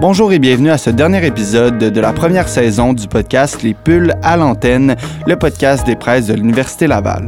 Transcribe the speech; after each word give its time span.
Bonjour 0.00 0.32
et 0.32 0.38
bienvenue 0.38 0.70
à 0.70 0.78
ce 0.78 0.88
dernier 0.88 1.26
épisode 1.26 1.76
de 1.76 2.00
la 2.00 2.14
première 2.14 2.48
saison 2.48 2.94
du 2.94 3.06
podcast 3.06 3.62
Les 3.62 3.74
Pulls 3.74 4.14
à 4.22 4.38
l'antenne, 4.38 4.96
le 5.26 5.36
podcast 5.36 5.84
des 5.84 5.94
presses 5.94 6.26
de 6.26 6.32
l'Université 6.32 6.86
Laval. 6.86 7.26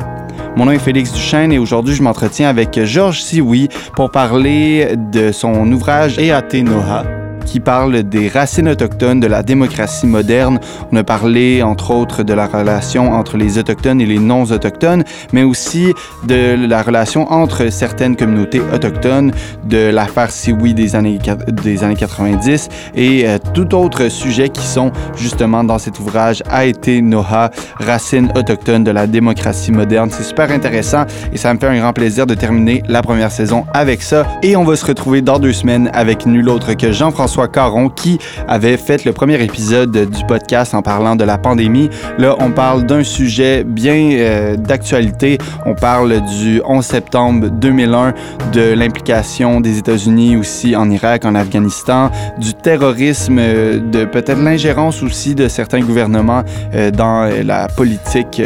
Mon 0.56 0.64
nom 0.64 0.72
est 0.72 0.78
Félix 0.78 1.12
Duchesne 1.12 1.52
et 1.52 1.58
aujourd'hui 1.58 1.94
je 1.94 2.02
m'entretiens 2.02 2.48
avec 2.48 2.82
Georges 2.82 3.20
Sioui 3.20 3.68
pour 3.94 4.10
parler 4.10 4.96
de 4.96 5.32
son 5.32 5.70
ouvrage 5.70 6.18
EAT 6.18 6.62
Noha, 6.64 7.04
qui 7.44 7.60
parle 7.60 8.02
des 8.02 8.28
racines 8.28 8.68
autochtones 8.68 9.20
de 9.20 9.26
la 9.26 9.42
démocratie 9.42 10.06
moderne. 10.06 10.60
On 10.90 10.96
a 10.96 11.04
parlé, 11.04 11.62
entre 11.62 11.90
autres, 11.90 12.22
de 12.22 12.34
la 12.34 12.46
relation 12.46 13.12
entre 13.12 13.36
les 13.36 13.58
autochtones 13.58 14.00
et 14.00 14.06
les 14.06 14.18
non-autochtones, 14.18 15.04
mais 15.32 15.42
aussi 15.42 15.92
de 16.26 16.66
la 16.66 16.82
relation 16.82 17.30
entre 17.32 17.70
certaines 17.70 18.16
communautés 18.16 18.60
autochtones, 18.72 19.32
de 19.64 19.90
l'affaire 19.90 20.30
Sioui 20.30 20.74
des 20.74 20.94
années, 20.96 21.18
des 21.48 21.84
années 21.84 21.96
90 21.96 22.68
et 22.94 23.26
euh, 23.26 23.38
tout 23.54 23.74
autre 23.74 24.08
sujet 24.08 24.48
qui 24.48 24.66
sont 24.66 24.92
justement 25.16 25.64
dans 25.64 25.78
cet 25.78 25.98
ouvrage 25.98 26.42
a 26.48 26.64
été 26.64 27.02
Noha, 27.02 27.50
racines 27.78 28.32
autochtones 28.36 28.84
de 28.84 28.90
la 28.90 29.06
démocratie 29.06 29.72
moderne. 29.72 30.10
C'est 30.12 30.24
super 30.24 30.50
intéressant 30.50 31.04
et 31.32 31.36
ça 31.36 31.52
me 31.52 31.58
fait 31.58 31.66
un 31.66 31.78
grand 31.78 31.92
plaisir 31.92 32.26
de 32.26 32.34
terminer 32.34 32.82
la 32.88 33.02
première 33.02 33.30
saison 33.30 33.64
avec 33.72 34.02
ça. 34.02 34.26
Et 34.42 34.56
on 34.56 34.64
va 34.64 34.76
se 34.76 34.84
retrouver 34.84 35.22
dans 35.22 35.38
deux 35.38 35.52
semaines 35.52 35.90
avec 35.92 36.26
nul 36.26 36.48
autre 36.48 36.74
que 36.74 36.92
Jean-François 36.92 37.31
Caron 37.52 37.88
qui 37.88 38.18
avait 38.48 38.76
fait 38.76 39.04
le 39.04 39.12
premier 39.12 39.42
épisode 39.42 39.90
du 39.90 40.24
podcast 40.26 40.74
en 40.74 40.82
parlant 40.82 41.16
de 41.16 41.24
la 41.24 41.38
pandémie. 41.38 41.88
Là, 42.18 42.36
on 42.40 42.50
parle 42.50 42.84
d'un 42.84 43.02
sujet 43.02 43.64
bien 43.64 44.10
euh, 44.12 44.56
d'actualité. 44.56 45.38
On 45.66 45.74
parle 45.74 46.20
du 46.38 46.60
11 46.64 46.84
septembre 46.84 47.48
2001, 47.48 48.14
de 48.52 48.74
l'implication 48.74 49.60
des 49.60 49.78
États-Unis 49.78 50.36
aussi 50.36 50.76
en 50.76 50.90
Irak, 50.90 51.24
en 51.24 51.34
Afghanistan, 51.34 52.10
du 52.38 52.54
terrorisme, 52.54 53.38
euh, 53.38 53.78
de 53.78 54.04
peut-être 54.04 54.42
l'ingérence 54.42 55.02
aussi 55.02 55.34
de 55.34 55.48
certains 55.48 55.80
gouvernements 55.80 56.42
euh, 56.74 56.90
dans 56.90 57.30
la 57.44 57.68
politique 57.68 58.40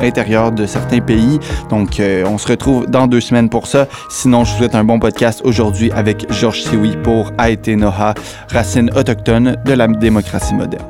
intérieure 0.00 0.52
de 0.52 0.66
certains 0.66 1.00
pays. 1.00 1.38
Donc, 1.70 2.00
on 2.00 2.38
se 2.38 2.48
retrouve 2.48 2.86
dans 2.86 3.06
deux 3.06 3.20
semaines 3.20 3.48
pour 3.48 3.66
ça. 3.66 3.86
Sinon, 4.10 4.44
je 4.44 4.52
vous 4.52 4.58
souhaite 4.58 4.74
un 4.74 4.84
bon 4.84 4.98
podcast 4.98 5.40
aujourd'hui 5.44 5.90
avec 5.92 6.30
Georges 6.32 6.62
Sioui 6.62 6.96
pour 7.02 7.32
AET 7.38 7.76
Noha, 7.76 8.14
racine 8.50 8.90
autochtone 8.96 9.56
de 9.64 9.72
la 9.72 9.88
démocratie 9.88 10.54
moderne. 10.54 10.86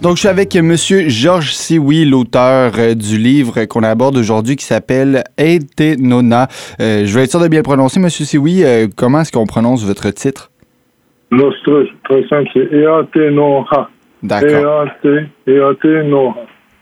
Donc, 0.00 0.16
je 0.16 0.20
suis 0.20 0.28
avec 0.28 0.56
M. 0.56 0.74
Georges 0.76 1.52
Siwi, 1.52 2.06
l'auteur 2.06 2.72
euh, 2.78 2.94
du 2.94 3.18
livre 3.18 3.66
qu'on 3.66 3.82
aborde 3.82 4.16
aujourd'hui 4.16 4.56
qui 4.56 4.64
s'appelle 4.64 5.24
Nona. 5.98 6.48
Euh, 6.80 7.04
je 7.04 7.14
vais 7.14 7.24
être 7.24 7.30
sûr 7.30 7.40
de 7.40 7.48
bien 7.48 7.60
prononcer, 7.60 8.00
M. 8.00 8.08
Euh, 8.08 8.88
comment 8.96 9.20
est-ce 9.20 9.30
qu'on 9.30 9.44
prononce 9.44 9.84
votre 9.84 10.08
titre? 10.10 10.49
Non, 11.30 11.50
c'est 11.64 11.72
très, 12.04 12.26
simple. 12.28 12.50
C'est 12.54 13.30
Noha. 13.30 13.88
D'accord. 14.22 14.86
Noha. 16.04 16.34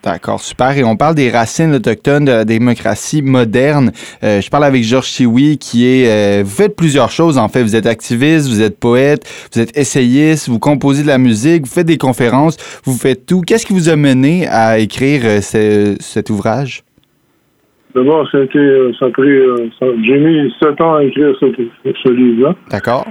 D'accord, 0.02 0.40
super. 0.40 0.78
Et 0.78 0.84
on 0.84 0.96
parle 0.96 1.16
des 1.16 1.28
racines 1.28 1.74
autochtones 1.74 2.24
de 2.24 2.30
la 2.30 2.44
démocratie 2.44 3.20
moderne. 3.20 3.90
Euh, 4.22 4.40
je 4.40 4.48
parle 4.48 4.64
avec 4.64 4.84
Georges 4.84 5.08
Chiwi, 5.08 5.58
qui 5.58 5.86
est... 5.86 6.08
Euh, 6.08 6.44
vous 6.44 6.50
faites 6.50 6.76
plusieurs 6.76 7.10
choses, 7.10 7.36
en 7.36 7.48
fait. 7.48 7.62
Vous 7.62 7.74
êtes 7.74 7.86
activiste, 7.86 8.48
vous 8.48 8.62
êtes 8.62 8.78
poète, 8.78 9.24
vous 9.52 9.60
êtes 9.60 9.76
essayiste, 9.76 10.48
vous 10.48 10.60
composez 10.60 11.02
de 11.02 11.08
la 11.08 11.18
musique, 11.18 11.64
vous 11.64 11.72
faites 11.72 11.86
des 11.86 11.98
conférences, 11.98 12.56
vous 12.84 12.94
faites 12.96 13.26
tout. 13.26 13.40
Qu'est-ce 13.40 13.66
qui 13.66 13.72
vous 13.72 13.88
a 13.88 13.96
mené 13.96 14.46
à 14.46 14.78
écrire 14.78 15.22
euh, 15.24 15.40
cet 15.40 16.30
ouvrage? 16.30 16.84
D'abord, 17.94 18.26
ça 18.30 18.38
a 18.38 18.42
été... 18.42 18.58
Ça 19.00 19.06
a 19.06 19.10
pris... 19.10 19.28
J'ai 20.06 20.18
mis 20.18 20.54
sept 20.62 20.80
ans 20.80 20.94
à 20.94 21.04
écrire 21.04 21.34
ce, 21.40 21.46
ce 21.84 22.08
livre-là. 22.08 22.54
D'accord. 22.70 23.04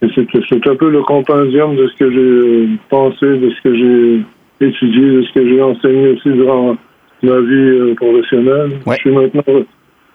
C'est 0.00 0.68
un 0.68 0.76
peu 0.76 0.90
le 0.90 1.02
compendium 1.02 1.76
de 1.76 1.86
ce 1.88 1.96
que 1.96 2.10
j'ai 2.10 2.68
pensé, 2.88 3.26
de 3.26 3.50
ce 3.50 3.62
que 3.62 3.74
j'ai 3.74 4.66
étudié 4.66 5.26
ce 5.26 5.32
que 5.34 5.46
j'ai 5.46 5.62
enseigné 5.62 6.08
aussi 6.08 6.30
durant 6.30 6.76
ma 7.22 7.40
vie 7.40 7.54
euh, 7.54 7.94
professionnelle. 7.94 8.70
Je 8.86 8.92
suis 8.94 9.10
maintenant 9.10 9.42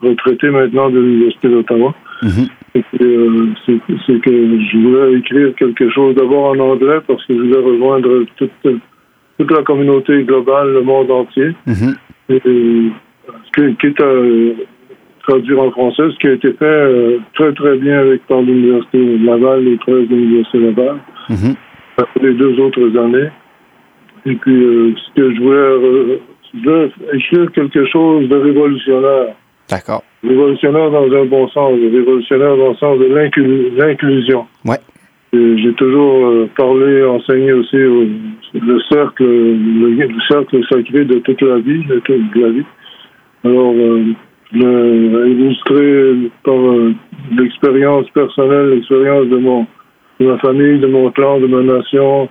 retraité 0.01 0.49
maintenant 0.49 0.89
de 0.89 0.99
l'Université 0.99 1.49
d'Ottawa. 1.49 1.94
Mhm. 2.23 2.47
Euh, 3.01 3.47
c'est 3.66 4.22
que 4.22 4.31
je 4.31 4.77
voulais 4.77 5.19
écrire 5.19 5.53
quelque 5.55 5.89
chose 5.89 6.16
d'abord 6.16 6.51
en 6.51 6.59
anglais 6.59 6.99
parce 7.05 7.23
que 7.25 7.33
je 7.33 7.39
voulais 7.39 7.59
rejoindre 7.59 8.25
toute, 8.38 8.51
toute 9.38 9.51
la 9.51 9.63
communauté 9.63 10.23
globale, 10.23 10.73
le 10.73 10.81
monde 10.81 11.11
entier. 11.11 11.51
Et, 12.29 12.91
à 13.57 14.13
traduire 15.23 15.61
en 15.61 15.71
français, 15.71 16.03
ce 16.11 16.17
qui 16.19 16.27
a 16.27 16.33
été 16.33 16.53
fait 16.53 16.65
euh, 16.65 17.17
très 17.33 17.53
très 17.53 17.77
bien 17.77 17.99
avec 17.99 18.25
par 18.27 18.41
l'Université 18.41 18.97
de 18.97 19.25
Laval, 19.25 19.63
les 19.63 19.77
13 19.77 20.07
de 20.07 20.15
l'Université 20.15 20.59
Laval, 20.59 20.97
mhm. 21.29 21.55
les 22.21 22.33
deux 22.33 22.59
autres 22.59 22.97
années. 22.97 23.29
Et 24.25 24.35
puis, 24.35 24.63
euh, 24.63 24.93
ce 24.95 25.21
que 25.21 25.35
je 25.35 25.41
voulais, 25.41 25.57
euh, 25.57 26.19
je 26.53 27.17
écrire 27.17 27.51
quelque 27.51 27.85
chose 27.87 28.27
de 28.27 28.35
révolutionnaire. 28.35 29.35
D'accord. 29.69 30.03
Révolutionnaire 30.23 30.91
dans 30.91 31.11
un 31.11 31.25
bon 31.25 31.47
sens, 31.49 31.73
révolutionnaire 31.73 32.57
dans 32.57 32.69
le 32.69 32.75
sens 32.75 32.99
de 32.99 33.05
l'inclusion. 33.77 34.45
Ouais. 34.65 34.79
J'ai 35.33 35.73
toujours 35.77 36.49
parlé, 36.57 37.05
enseigné 37.05 37.53
aussi 37.53 37.77
le 37.77 38.79
cercle, 38.91 39.23
le, 39.23 40.09
cercle 40.29 40.61
sacré 40.69 41.05
de 41.05 41.19
toute 41.19 41.41
la 41.41 41.59
vie, 41.59 41.85
de 41.85 41.99
toute 41.99 42.35
la 42.35 42.49
vie. 42.49 42.65
Alors, 43.45 43.73
je 44.53 44.57
l'ai 44.57 45.31
illustré 45.31 46.31
par 46.44 46.56
l'expérience 47.38 48.09
personnelle, 48.09 48.72
l'expérience 48.72 49.28
de 49.28 49.38
mon, 49.38 49.66
de 50.19 50.28
ma 50.28 50.38
famille, 50.39 50.79
de 50.79 50.88
mon 50.88 51.09
clan, 51.12 51.39
de 51.39 51.47
ma 51.47 51.62
nation, 51.62 52.29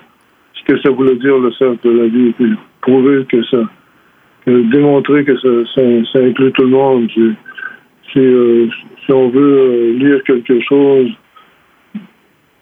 ce 0.55 0.73
que 0.73 0.81
ça 0.83 0.91
voulait 0.91 1.17
dire 1.17 1.39
le 1.39 1.53
cercle 1.53 1.89
de 1.89 1.99
la 1.99 2.07
vie, 2.07 2.35
prouver 2.83 3.25
que 3.25 3.43
ça, 3.45 3.59
démontrer 4.47 5.25
que 5.25 5.37
ça, 5.39 5.49
ça, 5.75 6.21
inclut 6.21 6.53
tout 6.53 6.65
le 6.65 6.69
monde. 6.69 7.09
Si, 7.11 8.19
euh, 8.19 8.67
si 9.05 9.13
on 9.13 9.29
veut 9.29 9.59
euh, 9.59 9.93
lire 9.99 10.23
quelque 10.25 10.61
chose 10.69 11.11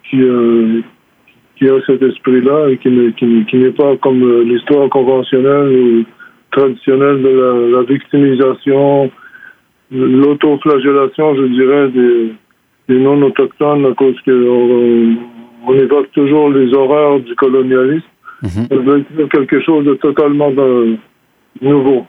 qui, 0.08 0.20
euh, 0.22 0.80
qui 1.56 1.68
a 1.68 1.80
cet 1.86 2.02
esprit-là 2.02 2.70
et 2.70 2.78
qui 2.78 2.90
n'est 2.90 3.12
qui, 3.12 3.70
pas 3.76 3.96
comme 3.96 4.42
l'histoire 4.42 4.88
conventionnelle 4.90 5.72
ou 5.72 6.04
traditionnelle 6.50 7.22
de 7.22 7.72
la 7.74 7.82
victimisation, 7.82 9.10
l'autoflagellation, 9.90 11.34
je 11.36 11.44
dirais, 11.46 11.88
des, 11.88 12.32
des 12.88 12.98
non-autochtones 13.00 13.86
à 13.86 13.94
cause 13.94 14.16
que 14.24 15.16
on 15.66 15.74
évoque 15.74 16.10
toujours 16.12 16.50
les 16.50 16.72
horreurs 16.74 17.20
du 17.20 17.34
colonialisme. 17.34 18.06
Mhm. 18.42 19.28
quelque 19.32 19.60
chose 19.62 19.84
de 19.84 19.94
totalement 19.94 20.52
nouveau, 21.60 22.06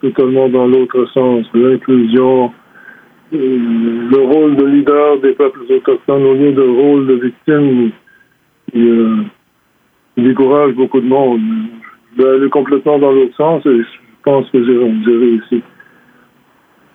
totalement 0.00 0.48
dans 0.48 0.66
l'autre 0.66 1.06
sens, 1.12 1.46
l'inclusion, 1.52 2.50
euh, 3.34 4.08
le 4.10 4.18
rôle 4.18 4.56
de 4.56 4.64
leader 4.64 5.18
des 5.20 5.32
peuples 5.32 5.60
autochtones 5.68 6.24
au 6.24 6.34
lieu 6.34 6.52
de 6.52 6.62
rôle 6.62 7.06
de 7.06 7.14
victime 7.14 7.90
qui, 8.72 8.88
euh, 8.88 9.16
décourage 10.16 10.72
beaucoup 10.72 11.00
de 11.00 11.06
monde. 11.06 11.40
Je 12.16 12.22
vais 12.22 12.28
aller 12.30 12.48
complètement 12.48 12.98
dans 12.98 13.12
l'autre 13.12 13.36
sens 13.36 13.66
et 13.66 13.78
je 13.78 13.98
pense 14.22 14.48
que 14.50 14.64
j'ai 14.64 14.78
réussi. 14.78 15.62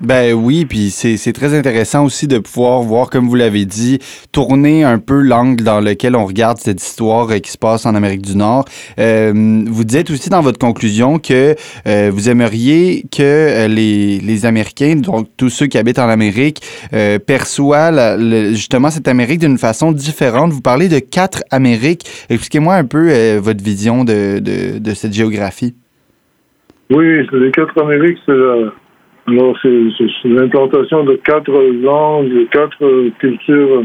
Ben 0.01 0.34
oui, 0.34 0.66
puis 0.66 0.89
c'est 0.89 1.34
très 1.34 1.56
intéressant 1.56 2.03
aussi 2.03 2.28
de 2.28 2.39
pouvoir 2.39 2.81
voir, 2.81 3.12
comme 3.12 3.28
vous 3.28 3.35
l'avez 3.35 3.66
dit, 3.66 4.00
tourner 4.31 4.84
un 4.84 4.97
peu 4.97 5.22
l'angle 5.22 5.63
dans 5.63 5.79
lequel 5.79 6.16
on 6.16 6.25
regarde 6.25 6.57
cette 6.57 6.81
histoire 6.81 7.29
euh, 7.29 7.38
qui 7.38 7.51
se 7.51 7.57
passe 7.59 7.85
en 7.85 7.94
Amérique 7.94 8.23
du 8.23 8.35
Nord. 8.35 8.66
Euh, 8.97 9.31
vous 9.67 9.84
dites 9.84 10.09
aussi 10.09 10.31
dans 10.31 10.41
votre 10.41 10.57
conclusion 10.57 11.19
que 11.19 11.56
euh, 11.85 12.09
vous 12.11 12.29
aimeriez 12.29 13.06
que 13.16 13.67
les, 13.67 14.17
les, 14.17 14.45
Américains, 14.47 14.95
donc 14.95 15.28
tous 15.38 15.50
ceux 15.50 15.67
qui 15.67 15.78
habitent 15.78 16.00
en 16.00 16.09
Amérique, 16.09 16.61
perçoivent 17.28 18.20
justement 18.53 18.90
cette 18.90 19.08
Amérique 19.08 19.41
d'une 19.41 19.59
façon 19.59 19.91
différente. 19.91 20.52
Vous 20.52 20.61
parlez 20.61 20.90
de 20.90 20.97
quatre 20.97 21.43
Amériques. 21.52 22.05
Expliquez-moi 22.29 22.73
un 22.73 22.85
peu 22.85 23.37
votre 23.37 23.64
vision 23.64 24.03
de, 24.03 24.40
de, 24.40 24.93
cette 24.96 25.14
géographie. 25.14 25.75
Oui, 26.90 27.05
les 27.31 27.52
quatre 27.52 27.79
Amériques, 27.79 28.17
c'est 28.25 28.34
alors, 29.28 29.56
c'est 29.62 29.70
l'implantation 30.26 31.03
de 31.03 31.16
quatre 31.16 31.52
langues, 31.52 32.47
quatre 32.52 33.09
cultures, 33.20 33.84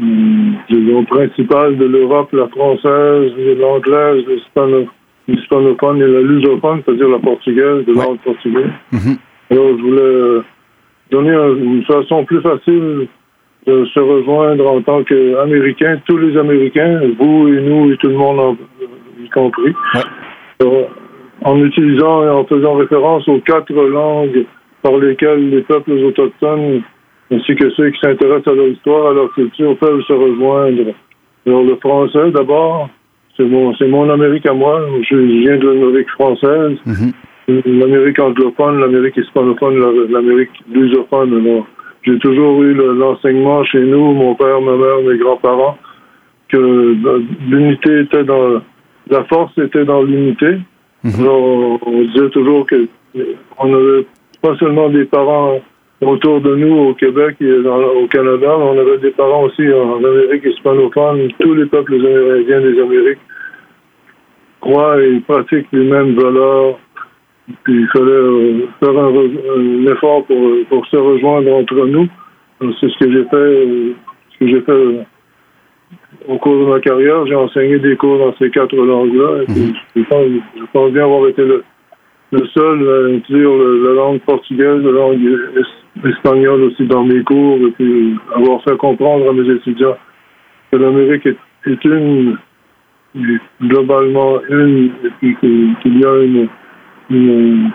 hum, 0.00 0.54
disons, 0.68 1.04
principales 1.04 1.78
de 1.78 1.86
l'Europe, 1.86 2.28
la 2.32 2.48
française, 2.48 3.32
l'anglaise, 3.58 4.24
l'hispanophone 5.26 6.02
et 6.02 6.06
la 6.06 6.20
lusophone, 6.20 6.82
c'est-à-dire 6.84 7.08
la 7.08 7.18
portugaise, 7.18 7.86
de 7.86 7.94
langue 7.94 8.18
portugaise. 8.18 8.70
Mm-hmm. 8.92 9.18
Alors, 9.50 9.68
je 9.78 9.82
voulais 9.82 10.42
donner 11.10 11.32
une 11.32 11.84
façon 11.84 12.24
plus 12.24 12.40
facile 12.42 13.08
de 13.66 13.84
se 13.86 14.00
rejoindre 14.00 14.66
en 14.66 14.82
tant 14.82 15.02
qu'Américains, 15.04 16.00
tous 16.06 16.18
les 16.18 16.36
Américains, 16.36 17.00
vous 17.18 17.48
et 17.48 17.60
nous 17.60 17.92
et 17.92 17.96
tout 17.96 18.08
le 18.08 18.16
monde 18.16 18.56
y 19.22 19.28
compris. 19.30 19.74
Ouais 20.60 20.86
en 21.44 21.56
utilisant 21.64 22.24
et 22.24 22.28
en 22.28 22.44
faisant 22.44 22.74
référence 22.74 23.26
aux 23.28 23.40
quatre 23.40 23.72
langues 23.72 24.44
par 24.82 24.96
lesquels 24.96 25.50
les 25.50 25.62
peuples 25.62 25.92
autochtones, 25.92 26.82
ainsi 27.30 27.54
que 27.54 27.70
ceux 27.70 27.90
qui 27.90 28.00
s'intéressent 28.00 28.52
à 28.52 28.56
leur 28.56 28.68
histoire, 28.68 29.10
à 29.10 29.14
leur 29.14 29.32
culture, 29.32 29.76
peuvent 29.78 30.02
se 30.02 30.12
rejoindre. 30.12 30.92
Alors 31.46 31.62
le 31.64 31.76
français, 31.76 32.30
d'abord, 32.32 32.88
c'est 33.36 33.44
mon, 33.44 33.74
c'est 33.76 33.88
mon 33.88 34.08
Amérique 34.10 34.46
à 34.46 34.52
moi. 34.52 34.80
Je 35.08 35.16
viens 35.16 35.56
de 35.56 35.68
l'Amérique 35.68 36.10
française, 36.10 36.76
mm-hmm. 36.86 37.78
l'Amérique 37.80 38.20
anglophone, 38.20 38.80
l'Amérique 38.80 39.16
hispanophone, 39.16 39.78
l'Amérique 40.10 40.50
lusophone. 40.70 41.44
Alors, 41.44 41.66
j'ai 42.02 42.18
toujours 42.18 42.62
eu 42.62 42.74
l'enseignement 42.74 43.64
chez 43.64 43.80
nous, 43.80 44.12
mon 44.12 44.34
père, 44.34 44.60
ma 44.60 44.76
mère, 44.76 45.00
mes 45.08 45.18
grands-parents, 45.18 45.78
que 46.48 46.96
l'unité 47.48 48.00
était 48.00 48.24
dans 48.24 48.60
la 49.10 49.24
force 49.24 49.56
était 49.58 49.84
dans 49.84 50.02
l'unité. 50.02 50.58
Mhm. 51.04 51.26
on, 51.26 52.02
disait 52.02 52.30
toujours 52.30 52.66
que 52.66 52.88
on 53.58 53.66
n'avait 53.68 54.06
pas 54.40 54.56
seulement 54.56 54.88
des 54.88 55.04
parents 55.04 55.60
autour 56.00 56.40
de 56.40 56.54
nous 56.56 56.74
au 56.74 56.94
Québec 56.94 57.36
et 57.40 57.52
au 57.52 58.06
Canada, 58.08 58.56
mais 58.58 58.64
on 58.64 58.78
avait 58.78 58.98
des 58.98 59.10
parents 59.10 59.44
aussi 59.44 59.62
en 59.72 59.98
Amérique 59.98 60.44
hispanophone. 60.44 61.28
Tous 61.40 61.54
les 61.54 61.66
peuples 61.66 61.94
amérindiens 61.94 62.60
des 62.60 62.80
Amériques 62.80 63.18
croient 64.60 65.00
et 65.02 65.20
pratiquent 65.20 65.72
les 65.72 65.84
mêmes 65.84 66.14
valeurs. 66.14 66.78
Puis 67.64 67.80
il 67.80 67.88
fallait 67.88 68.10
euh, 68.10 68.66
faire 68.78 68.96
un, 68.96 69.86
effort 69.92 70.24
pour, 70.26 70.50
pour 70.68 70.86
se 70.86 70.96
rejoindre 70.96 71.52
entre 71.52 71.86
nous. 71.86 72.08
C'est 72.60 72.88
ce 72.88 72.98
que 72.98 73.12
j'ai 73.12 73.24
fait, 73.24 73.36
euh, 73.36 73.92
ce 74.32 74.38
que 74.38 74.48
j'ai 74.48 74.60
fait 74.60 74.72
euh, 74.72 75.02
au 76.28 76.38
cours 76.38 76.58
de 76.58 76.70
ma 76.70 76.80
carrière, 76.80 77.26
j'ai 77.26 77.34
enseigné 77.34 77.78
des 77.78 77.96
cours 77.96 78.18
dans 78.18 78.34
ces 78.36 78.50
quatre 78.50 78.74
langues-là. 78.74 79.44
Mhm. 79.48 79.72
je, 79.96 80.64
pense, 80.72 80.92
bien 80.92 81.04
avoir 81.04 81.28
été 81.28 81.42
le, 81.42 81.64
seul 82.54 82.88
à 82.88 83.14
inclure 83.14 83.56
la 83.58 83.94
langue 83.94 84.20
portugaise, 84.20 84.82
la 84.82 84.90
langue 84.90 85.38
espagnole 86.04 86.62
aussi 86.62 86.86
dans 86.86 87.04
mes 87.04 87.22
cours, 87.22 87.58
et 87.58 87.70
puis 87.72 88.14
avoir 88.34 88.62
fait 88.62 88.76
comprendre 88.76 89.28
à 89.28 89.32
mes 89.32 89.48
étudiants 89.54 89.96
que 90.70 90.78
l'Amérique 90.78 91.26
est, 91.26 91.84
une, 91.84 92.38
globalement 93.62 94.40
une, 94.48 94.90
et 95.04 95.10
puis 95.20 95.36
qu'il 95.40 96.00
y 96.00 96.04
a 96.04 96.22
une, 96.22 96.48
une, 97.10 97.70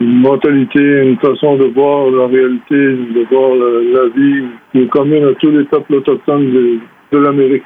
mentalité, 0.00 1.02
une 1.02 1.18
façon 1.18 1.56
de 1.56 1.64
voir 1.66 2.10
la 2.10 2.26
réalité, 2.26 2.76
de 2.76 3.26
voir 3.30 3.54
la, 3.54 4.08
vie 4.16 4.44
qui 4.72 4.82
est 4.82 4.88
commune 4.88 5.24
à 5.24 5.34
tous 5.34 5.50
les 5.50 5.64
peuples 5.64 5.96
autochtones 5.96 6.50
de, 6.50 6.78
de 7.12 7.18
l'Amérique. 7.18 7.64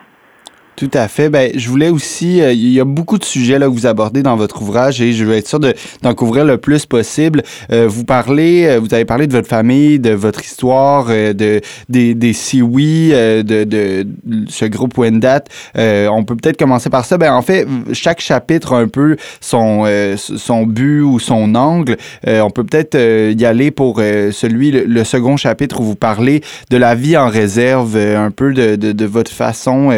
Tout 0.77 0.91
à 0.95 1.07
fait. 1.07 1.29
Ben, 1.29 1.53
je 1.55 1.69
voulais 1.69 1.91
aussi, 1.91 2.41
euh, 2.41 2.53
il 2.53 2.73
y 2.73 2.81
a 2.81 2.85
beaucoup 2.85 3.19
de 3.19 3.25
sujets 3.25 3.59
là 3.59 3.67
que 3.67 3.73
vous 3.73 3.87
abordez 3.87 4.23
dans 4.23 4.37
votre 4.37 4.63
ouvrage 4.63 5.03
et 5.03 5.13
je 5.13 5.25
veux 5.25 5.35
être 5.35 5.47
sûr 5.47 5.61
d'en 5.61 6.15
couvrir 6.15 6.47
le 6.47 6.57
plus 6.57 6.87
possible. 6.87 7.43
Euh, 7.71 7.87
vous 7.87 8.05
parlez, 8.05 8.65
euh, 8.65 8.81
vous 8.81 8.93
avez 8.95 9.05
parlé 9.05 9.27
de 9.27 9.33
votre 9.33 9.49
famille, 9.49 9.99
de 9.99 10.11
votre 10.11 10.43
histoire, 10.43 11.09
de 11.09 11.61
des 11.91 12.15
des 12.15 12.33
Siwi, 12.33 13.11
de, 13.11 13.65
de, 13.65 14.07
ce 14.49 14.65
groupe 14.65 14.97
Wendat. 14.97 15.45
on 15.77 16.25
peut 16.25 16.37
peut-être 16.37 16.57
commencer 16.57 16.89
par 16.89 17.05
ça. 17.05 17.19
Ben, 17.19 17.35
en 17.35 17.43
fait, 17.43 17.67
chaque 17.93 18.21
chapitre 18.21 18.73
a 18.73 18.79
un 18.79 18.89
peu 18.89 19.17
son 19.41 19.85
son 20.17 20.67
but 20.67 21.03
ou 21.03 21.19
son 21.19 21.55
angle. 21.55 21.97
on 22.27 22.51
peut 22.51 22.65
peut-être 22.65 22.97
y 22.97 23.45
aller 23.45 23.71
pour 23.71 23.99
celui 23.99 24.71
le, 24.71 25.05
second 25.05 25.37
chapitre 25.37 25.81
où 25.81 25.85
vous 25.85 25.97
parlez 25.97 26.43
de 26.71 26.77
la 26.77 26.95
vie 26.95 27.17
en 27.17 27.29
réserve, 27.29 27.97
un 27.97 28.31
peu 28.31 28.55
de, 28.55 28.77
de, 28.77 28.93
de 28.93 29.05
votre 29.05 29.31
façon 29.31 29.91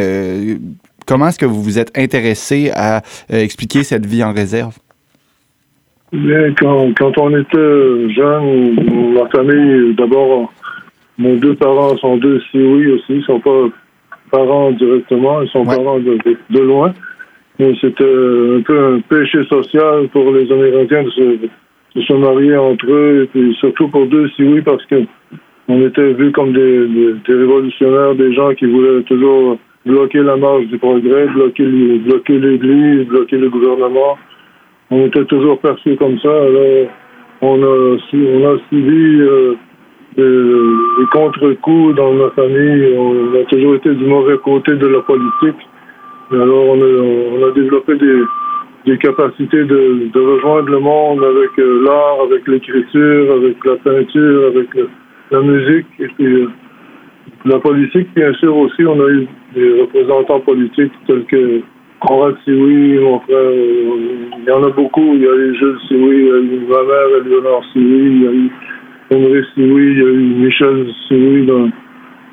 comment 1.05 1.27
est-ce 1.27 1.39
que 1.39 1.45
vous 1.45 1.61
vous 1.61 1.79
êtes 1.79 1.97
intéressé 1.97 2.71
à 2.73 2.97
euh, 3.31 3.41
expliquer 3.41 3.83
cette 3.83 4.05
vie 4.05 4.23
en 4.23 4.33
réserve? 4.33 4.77
Bien, 6.11 6.53
quand, 6.53 6.93
quand 6.97 7.17
on 7.17 7.35
était 7.37 8.09
jeune, 8.13 9.13
ma 9.13 9.27
famille, 9.29 9.95
d'abord, 9.95 10.53
mes 11.17 11.35
deux 11.37 11.55
parents 11.55 11.97
sont 11.97 12.17
deux 12.17 12.39
Sioux 12.51 12.93
aussi, 12.93 13.03
ils 13.09 13.17
ne 13.17 13.23
sont 13.23 13.39
pas 13.39 13.69
parents 14.31 14.71
directement, 14.71 15.41
ils 15.41 15.49
sont 15.49 15.65
parents 15.65 15.99
de, 15.99 16.59
loin. 16.59 16.93
Mais 17.59 17.73
c'était 17.79 18.03
un 18.03 18.61
peu 18.61 18.95
un 18.95 18.99
péché 18.99 19.43
social 19.45 20.07
pour 20.11 20.31
les 20.31 20.51
Amérindiens 20.51 21.03
de 21.03 21.09
se, 21.09 22.01
se 22.01 22.13
marier 22.13 22.55
entre 22.55 22.85
eux, 22.89 23.23
et 23.23 23.27
puis 23.27 23.55
surtout 23.59 23.87
pour 23.87 24.05
deux 24.07 24.27
Sioux, 24.29 24.61
parce 24.63 24.85
que 24.85 25.03
on 25.67 25.81
était 25.85 26.13
vus 26.13 26.31
comme 26.31 26.53
des, 26.53 26.87
des 26.87 27.33
révolutionnaires, 27.33 28.13
des 28.15 28.33
gens 28.33 28.53
qui 28.53 28.65
voulaient 28.65 29.01
toujours 29.03 29.57
bloquer 29.85 30.23
la 30.23 30.35
marche 30.35 30.65
du 30.65 30.77
progrès, 30.77 31.27
bloquer, 31.27 31.65
bloquer 31.99 32.39
l'Église, 32.39 33.07
bloquer 33.07 33.37
le 33.37 33.49
gouvernement. 33.49 34.17
On 34.91 35.05
était 35.05 35.25
toujours 35.25 35.59
perçus 35.59 35.95
comme 35.97 36.19
ça. 36.19 36.29
Alors, 36.29 36.87
on 37.41 37.63
a, 37.63 37.97
on 38.13 38.53
a 38.53 38.57
suivi 38.67 39.21
euh, 39.21 39.55
des, 40.17 41.05
contre-coups 41.11 41.95
dans 41.95 42.13
ma 42.13 42.29
famille. 42.31 42.95
On 42.97 43.39
a 43.39 43.43
toujours 43.45 43.75
été 43.75 43.93
du 43.93 44.05
mauvais 44.05 44.37
côté 44.43 44.75
de 44.75 44.87
la 44.87 45.01
politique. 45.01 45.67
alors, 46.31 46.69
on 46.69 47.47
a, 47.47 47.51
développé 47.51 47.95
des, 47.95 48.97
capacités 48.97 49.63
de, 49.65 50.11
rejoindre 50.15 50.69
le 50.69 50.79
monde 50.79 51.23
avec 51.23 51.59
euh, 51.59 51.83
l'art, 51.83 52.21
avec 52.23 52.47
l'écriture, 52.47 53.33
avec 53.33 53.63
la 53.65 53.75
peinture, 53.77 54.47
avec 54.47 54.69
la 55.31 55.41
musique. 55.41 55.87
Et 55.99 56.07
puis, 56.07 56.25
euh, 56.25 56.47
la 57.45 57.59
politique, 57.59 58.07
bien 58.15 58.33
sûr, 58.35 58.55
aussi, 58.55 58.85
on 58.85 58.99
a 58.99 59.09
eu 59.09 59.27
des 59.55 59.81
représentants 59.81 60.41
politiques 60.41 60.91
tels 61.07 61.25
que 61.25 61.61
Conrad 62.01 62.35
Sioui, 62.43 62.99
mon 62.99 63.19
frère. 63.21 63.37
Euh, 63.37 63.95
il 64.37 64.43
y 64.45 64.51
en 64.51 64.63
a 64.63 64.69
beaucoup. 64.69 65.13
Il 65.15 65.21
y 65.21 65.27
a 65.27 65.35
eu 65.35 65.55
Jules 65.55 65.79
Sioui, 65.87 66.17
il 66.17 66.25
y 66.25 66.31
a 66.31 66.37
eu 66.37 66.59
ma 66.67 66.83
mère, 66.83 67.25
Eleonore 67.25 67.63
Sioui, 67.71 68.05
il 68.05 68.23
y 68.23 68.27
a 68.27 68.31
eu 68.31 68.51
Henri 69.11 69.43
Sioui, 69.53 69.91
il 69.91 69.97
y 69.97 70.01
a 70.01 70.09
eu 70.09 70.45
Michel 70.45 70.87
Sioui. 71.07 71.49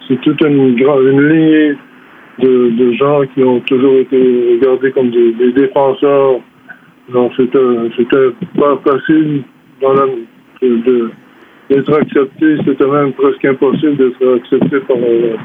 C'est 0.08 0.20
toute 0.20 0.40
une, 0.42 0.74
grande, 0.76 1.04
une 1.04 1.28
lignée 1.28 1.74
de, 2.40 2.92
gens 2.94 3.22
qui 3.34 3.42
ont 3.44 3.60
toujours 3.60 3.94
été 3.98 4.58
regardés 4.60 4.90
comme 4.90 5.10
des, 5.10 5.32
des 5.32 5.52
défenseurs. 5.52 6.40
Donc, 7.12 7.32
c'était 7.36 8.30
pas 8.58 8.80
facile 8.84 9.42
dans 9.80 9.92
la, 9.94 10.06
de 10.60 11.10
d'être 11.70 11.92
accepté, 11.94 12.56
c'était 12.66 12.86
même 12.86 13.12
presque 13.12 13.44
impossible 13.44 13.96
d'être 13.96 14.36
accepté 14.36 14.80
par, 14.80 14.96
euh, 14.96 15.36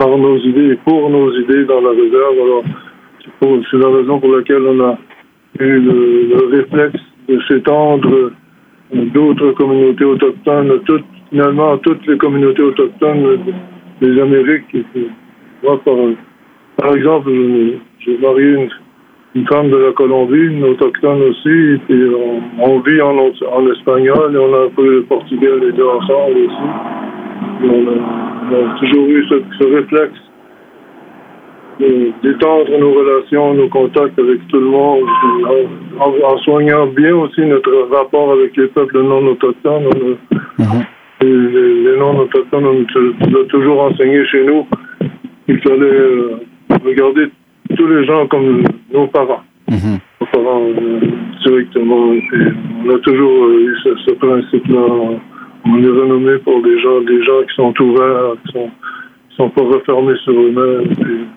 par 0.00 0.16
nos 0.16 0.38
idées 0.38 0.72
et 0.72 0.76
pour 0.76 1.10
nos 1.10 1.30
idées 1.30 1.64
dans 1.66 1.82
la 1.82 1.90
réserve. 1.90 2.36
Alors, 2.42 2.64
c'est 3.70 3.76
la 3.76 3.88
raison 3.98 4.18
pour 4.18 4.34
laquelle 4.34 4.62
on 4.62 4.80
a 4.80 4.98
eu 5.58 5.78
le, 5.78 6.56
réflexe 6.56 7.00
de 7.28 7.38
s'étendre 7.46 8.32
d'autres 9.14 9.52
communautés 9.52 10.06
autochtones, 10.06 10.80
toutes, 10.86 11.04
finalement 11.28 11.76
toutes 11.78 12.06
les 12.06 12.16
communautés 12.16 12.62
autochtones 12.62 13.40
des 14.00 14.20
Amériques. 14.22 14.74
Moi, 15.62 15.78
par, 15.84 15.96
par 16.78 16.96
exemple, 16.96 17.30
j'ai 17.98 18.16
marié 18.16 18.70
une 19.34 19.46
femme 19.48 19.68
de 19.68 19.76
la 19.76 19.92
Colombie, 19.92 20.46
une 20.46 20.64
autochtone 20.64 21.20
aussi, 21.24 21.78
puis 21.86 22.06
on, 22.58 22.80
vit 22.80 23.02
en, 23.02 23.70
espagnol 23.70 24.34
et 24.34 24.38
on 24.38 24.54
a 24.54 24.64
appris 24.64 24.88
le 24.88 25.02
portugais 25.02 25.60
les 25.60 25.72
deux 25.72 25.86
ensemble 25.86 26.38
aussi. 26.38 27.68
on, 27.68 28.39
toujours 28.80 29.08
eu 29.08 29.24
ce, 29.28 29.64
réflexe 29.64 30.18
d'étendre 32.22 32.78
nos 32.78 32.92
relations, 32.92 33.54
nos 33.54 33.68
contacts 33.68 34.18
avec 34.18 34.46
tout 34.48 34.60
le 34.60 34.66
monde, 34.66 35.08
en, 35.98 36.38
soignant 36.38 36.86
bien 36.88 37.16
aussi 37.16 37.40
notre 37.40 37.88
rapport 37.90 38.32
avec 38.32 38.56
les 38.56 38.66
peuples 38.66 39.00
non 39.00 39.26
autochtones. 39.26 39.88
Mhm. 40.58 40.84
les, 41.22 41.96
non 41.96 42.18
autochtones, 42.18 42.66
on 42.66 42.74
nous 42.74 43.38
a 43.38 43.44
toujours 43.46 43.82
enseigné 43.82 44.24
chez 44.26 44.44
nous 44.44 44.66
qu'il 45.46 45.60
fallait 45.62 45.84
euh, 45.84 46.36
regarder 46.84 47.28
tous 47.76 47.86
les 47.86 48.04
gens 48.04 48.26
comme 48.26 48.62
nos 48.92 49.06
parents. 49.06 49.42
Mhm. 49.70 49.98
Nos 50.20 50.26
parents 50.26 50.62
euh, 50.62 51.00
directement. 51.44 52.12
on 52.84 52.90
a 52.90 52.98
toujours 52.98 53.48
eu 53.50 53.76
ce, 53.82 54.12
principe-là. 54.12 54.86
On 55.72 55.80
est 55.84 55.86
renommé 55.86 56.36
pour 56.38 56.60
des 56.62 56.80
gens, 56.80 57.00
des 57.02 57.22
gens 57.22 57.42
qui 57.48 57.54
sont 57.54 57.72
ouverts, 57.80 58.34
qui 58.44 58.52
sont, 58.52 58.70
qui 59.28 59.36
sont 59.36 59.50
pas 59.50 59.62
refermés 59.62 60.16
sur 60.24 60.32
eux-mêmes. 60.32 61.28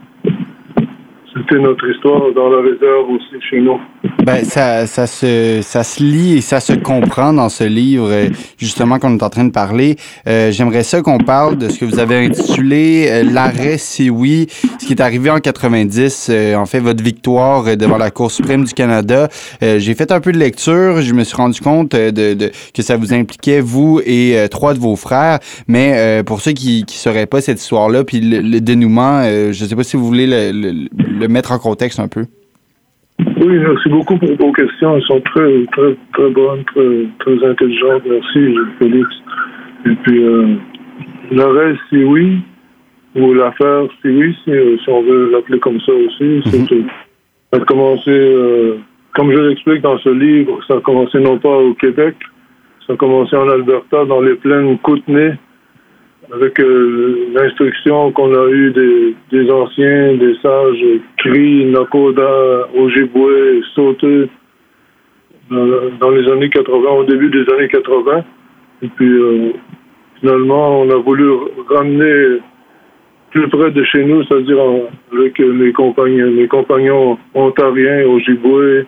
C'était 1.36 1.60
notre 1.60 1.90
histoire 1.90 2.32
dans 2.36 2.50
la 2.50 2.62
réserve 2.62 3.10
aussi 3.10 3.42
chez 3.50 3.60
nous. 3.60 3.80
Ben, 4.24 4.46
ça, 4.46 4.86
ça, 4.86 5.08
se, 5.08 5.60
ça 5.64 5.84
se 5.84 6.04
lit 6.04 6.38
et 6.38 6.42
ça 6.42 6.60
se 6.60 6.74
comprend 6.74 7.34
dans 7.34 7.50
ce 7.50 7.64
livre, 7.64 8.08
euh, 8.12 8.30
justement, 8.58 9.00
qu'on 9.00 9.18
est 9.18 9.24
en 9.24 9.30
train 9.30 9.46
de 9.46 9.52
parler. 9.52 9.96
Euh, 10.28 10.52
J'aimerais 10.52 10.84
ça 10.84 11.02
qu'on 11.02 11.18
parle 11.18 11.58
de 11.58 11.70
ce 11.70 11.80
que 11.80 11.86
vous 11.86 12.00
avez 12.00 12.18
intitulé 12.18 13.08
euh, 13.10 13.24
L'arrêt, 13.24 13.78
c'est 13.80 14.12
oui, 14.12 14.48
ce 14.80 14.86
qui 14.86 14.94
est 14.94 15.02
arrivé 15.02 15.32
en 15.32 15.40
90, 15.40 16.28
euh, 16.30 16.56
en 16.56 16.68
fait, 16.68 16.80
votre 16.80 17.04
victoire 17.04 17.76
devant 17.78 17.98
la 17.98 18.12
Cour 18.12 18.30
suprême 18.30 18.64
du 18.64 18.74
Canada. 18.74 19.28
J'ai 19.62 19.96
fait 19.96 20.12
un 20.12 20.20
peu 20.20 20.32
de 20.32 20.38
lecture, 20.38 21.02
je 21.02 21.14
me 21.14 21.24
suis 21.24 21.36
rendu 21.36 21.60
compte 21.60 21.92
de, 21.92 22.12
de 22.12 22.52
que 22.74 22.82
ça 22.82 22.96
vous 22.96 23.14
impliquait, 23.14 23.60
vous 23.60 24.02
et 24.06 24.36
trois 24.52 24.74
de 24.74 24.80
vos 24.80 24.96
frères, 24.96 25.40
mais 25.68 26.22
pour 26.26 26.42
ceux 26.42 26.52
qui 26.52 26.84
ne 26.88 26.92
sauraient 26.92 27.26
pas 27.26 27.42
cette 27.42 27.60
histoire-là, 27.62 28.04
puis 28.04 28.20
le, 28.22 28.60
dénouement, 28.60 29.24
je 29.24 29.48
ne 29.64 29.70
sais 29.70 29.76
pas 29.76 29.84
si 29.84 29.98
vous 29.98 30.06
voulez 30.06 30.28
le, 30.28 30.52
le, 30.52 30.88
le 30.98 31.23
mettre 31.28 31.52
en 31.52 31.60
contexte 31.60 32.00
un 32.00 32.08
peu. 32.08 32.26
Oui, 33.20 33.58
merci 33.60 33.90
beaucoup 33.90 34.18
pour 34.18 34.36
vos 34.36 34.52
questions. 34.52 34.96
Elles 34.96 35.04
sont 35.04 35.22
très, 35.22 35.66
très, 35.72 35.96
très 36.14 36.30
bonnes, 36.30 36.64
très, 36.66 37.08
très 37.20 37.48
intelligentes. 37.48 38.04
Merci, 38.10 38.56
Félix. 38.80 39.08
Et 39.86 39.96
puis, 40.04 40.24
euh, 40.24 40.56
l'arrêt, 41.32 41.76
si 41.90 42.04
oui, 42.04 42.40
ou 43.16 43.34
l'affaire, 43.34 43.84
si 44.02 44.08
oui, 44.08 44.36
si, 44.44 44.52
euh, 44.52 44.78
on 44.88 45.02
veut 45.04 45.32
l'appeler 45.32 45.60
comme 45.60 45.80
ça 45.82 45.92
aussi, 45.92 46.42
c'est 46.46 46.76
mhm. 46.76 46.88
ça 47.52 47.60
a 47.62 47.66
commencé, 47.66 48.10
euh, 48.10 48.78
comme 49.14 49.32
je 49.32 49.38
l'explique 49.38 49.82
dans 49.82 49.98
ce 50.00 50.10
livre, 50.10 50.60
ça 50.68 50.76
a 50.76 50.82
commencé 50.82 51.20
non 51.20 51.38
pas 51.38 51.58
au 51.58 51.74
Québec, 51.76 52.16
ça 52.88 52.94
a 52.94 52.96
commencé 52.96 53.36
en 53.36 53.48
Alberta, 53.50 54.06
dans 54.06 54.22
les 54.22 54.36
plaines 54.36 54.78
Kootenay, 54.80 55.38
avec 56.32 56.60
euh, 56.60 57.28
l'instruction 57.34 58.12
qu'on 58.12 58.34
a 58.34 58.50
eue 58.50 58.72
des, 59.32 59.52
anciens, 59.52 60.14
des 60.16 60.36
sages, 60.42 60.84
Cri, 61.18 61.66
Nakoda, 61.66 62.70
Ojibwe, 62.76 63.62
Sauteux, 63.76 64.30
dans, 65.50 66.10
les 66.10 66.32
années 66.32 66.50
80, 66.50 66.90
au 66.90 67.04
début 67.04 67.30
des 67.30 67.46
années 67.54 67.68
80. 67.68 68.24
Et 68.84 68.88
puis, 68.88 69.10
euh, 69.10 69.52
finalement, 70.20 70.82
on 70.82 70.90
a 70.90 70.98
voulu 70.98 71.30
ramener 71.70 72.40
plus 73.32 73.50
près 73.50 73.72
de 73.72 73.84
chez 73.84 74.06
nous, 74.06 74.24
c'est-à-dire 74.24 74.60
avec 75.12 75.40
mes 75.40 75.72
compagnons, 75.74 76.32
mes 76.32 76.48
compagnons 76.48 77.18
ontariens, 77.34 78.06
Ojibwe, 78.06 78.86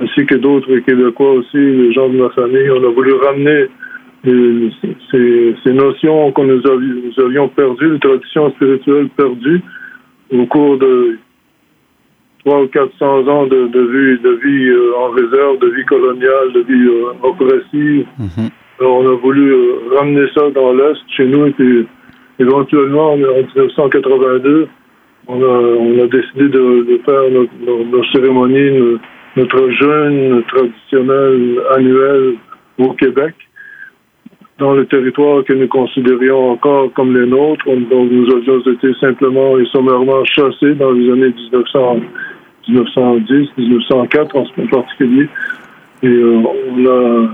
ainsi 0.00 0.26
que 0.26 0.36
d'autres 0.36 0.76
Québécois 0.78 1.32
aussi, 1.32 1.56
les 1.56 1.92
gens 1.92 2.08
de 2.08 2.16
ma 2.16 2.30
famille. 2.30 2.70
On 2.70 2.84
a 2.84 2.92
voulu 2.92 3.12
ramener 3.14 3.66
ces, 4.24 5.54
ces, 5.62 5.72
notions 5.72 6.32
que 6.32 6.40
nous, 6.40 6.62
nous, 6.62 7.24
avions 7.24 7.48
perdues, 7.48 7.92
les 7.92 7.98
traditions 7.98 8.50
spirituelles 8.52 9.08
perdues 9.10 9.60
au 10.32 10.46
cours 10.46 10.78
de 10.78 11.18
300 12.44 12.62
ou 12.62 12.68
400 12.68 13.28
ans 13.28 13.46
de, 13.46 13.68
de 13.68 13.80
vie, 13.80 14.22
de 14.22 14.30
vie 14.42 14.68
euh, 14.68 14.92
en 14.98 15.10
réserve, 15.10 15.58
de 15.60 15.68
vie 15.68 15.84
coloniale, 15.84 16.52
de 16.54 16.60
vie 16.60 16.88
euh, 16.88 17.12
oppressive. 17.22 18.06
Mhm. 18.18 18.50
Alors, 18.80 18.96
on 18.98 19.12
a 19.12 19.16
voulu 19.16 19.52
euh, 19.52 19.96
ramener 19.96 20.26
ça 20.34 20.50
dans 20.50 20.72
l'Est, 20.72 21.00
chez 21.16 21.26
nous, 21.26 21.46
et 21.46 21.50
puis 21.52 21.86
éventuellement, 22.38 23.12
en 23.12 23.16
1982, 23.16 24.68
on 25.26 25.42
a, 25.42 25.46
on 25.46 26.02
a 26.02 26.06
décidé 26.06 26.48
de, 26.48 26.84
de 26.84 27.00
faire 27.04 27.30
notre, 27.30 27.52
notre, 27.90 28.12
cérémonie, 28.12 28.98
notre 29.36 29.70
jeûne 29.70 30.42
traditionnel 30.48 31.60
annuel 31.76 32.34
au 32.78 32.92
Québec 32.94 33.34
dans 34.58 34.72
le 34.72 34.86
territoire 34.86 35.44
que 35.44 35.52
nous 35.52 35.66
considérions 35.68 36.52
encore 36.52 36.92
comme 36.92 37.16
les 37.18 37.26
nôtres, 37.26 37.64
dont 37.66 38.04
nous 38.04 38.32
avions 38.34 38.60
été 38.60 38.94
simplement 39.00 39.58
et 39.58 39.64
sommairement 39.66 40.24
chassés 40.24 40.74
dans 40.74 40.92
les 40.92 41.10
années 41.10 41.34
1900, 41.34 42.00
1910, 42.68 43.48
1904 43.58 44.36
en 44.36 44.44
particulier. 44.70 45.28
Et 46.02 46.06
euh, 46.06 46.42
on 46.70 46.86
a 46.86 47.28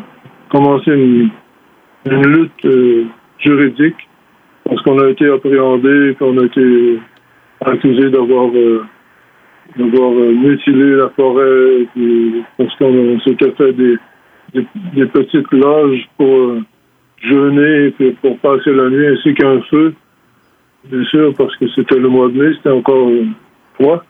commencé 0.48 0.90
une, 0.92 1.30
lutte 2.06 2.64
euh, 2.64 3.04
juridique 3.38 4.08
parce 4.64 4.80
qu'on 4.82 4.98
a 5.00 5.08
été 5.08 5.28
appréhendé, 5.28 6.16
qu'on 6.18 6.38
a 6.38 6.44
été 6.44 6.98
accusé 7.60 8.10
d'avoir 8.10 8.48
euh, 8.54 8.84
d'avoir 9.76 10.10
mutilé 10.12 10.96
la 10.96 11.10
forêt, 11.10 11.86
parce 12.56 12.74
qu'on 12.76 13.20
s'était 13.20 13.52
fait 13.52 13.72
des, 13.72 13.96
des, 14.54 14.66
des, 14.94 15.06
petites 15.06 15.50
loges 15.52 16.08
pour 16.16 16.54
jeûner 17.20 17.94
pour 18.22 18.38
passer 18.38 18.72
la 18.72 18.88
nuit, 18.88 19.06
ainsi 19.06 19.34
qu'un 19.34 19.60
feu, 19.62 19.94
bien 20.84 21.04
sûr, 21.04 21.34
parce 21.36 21.54
que 21.56 21.66
c'était 21.74 21.98
le 21.98 22.08
mois 22.08 22.28
de 22.28 22.42
mai, 22.42 22.54
c'était 22.56 22.70
encore 22.70 23.10
froid. 23.74 24.02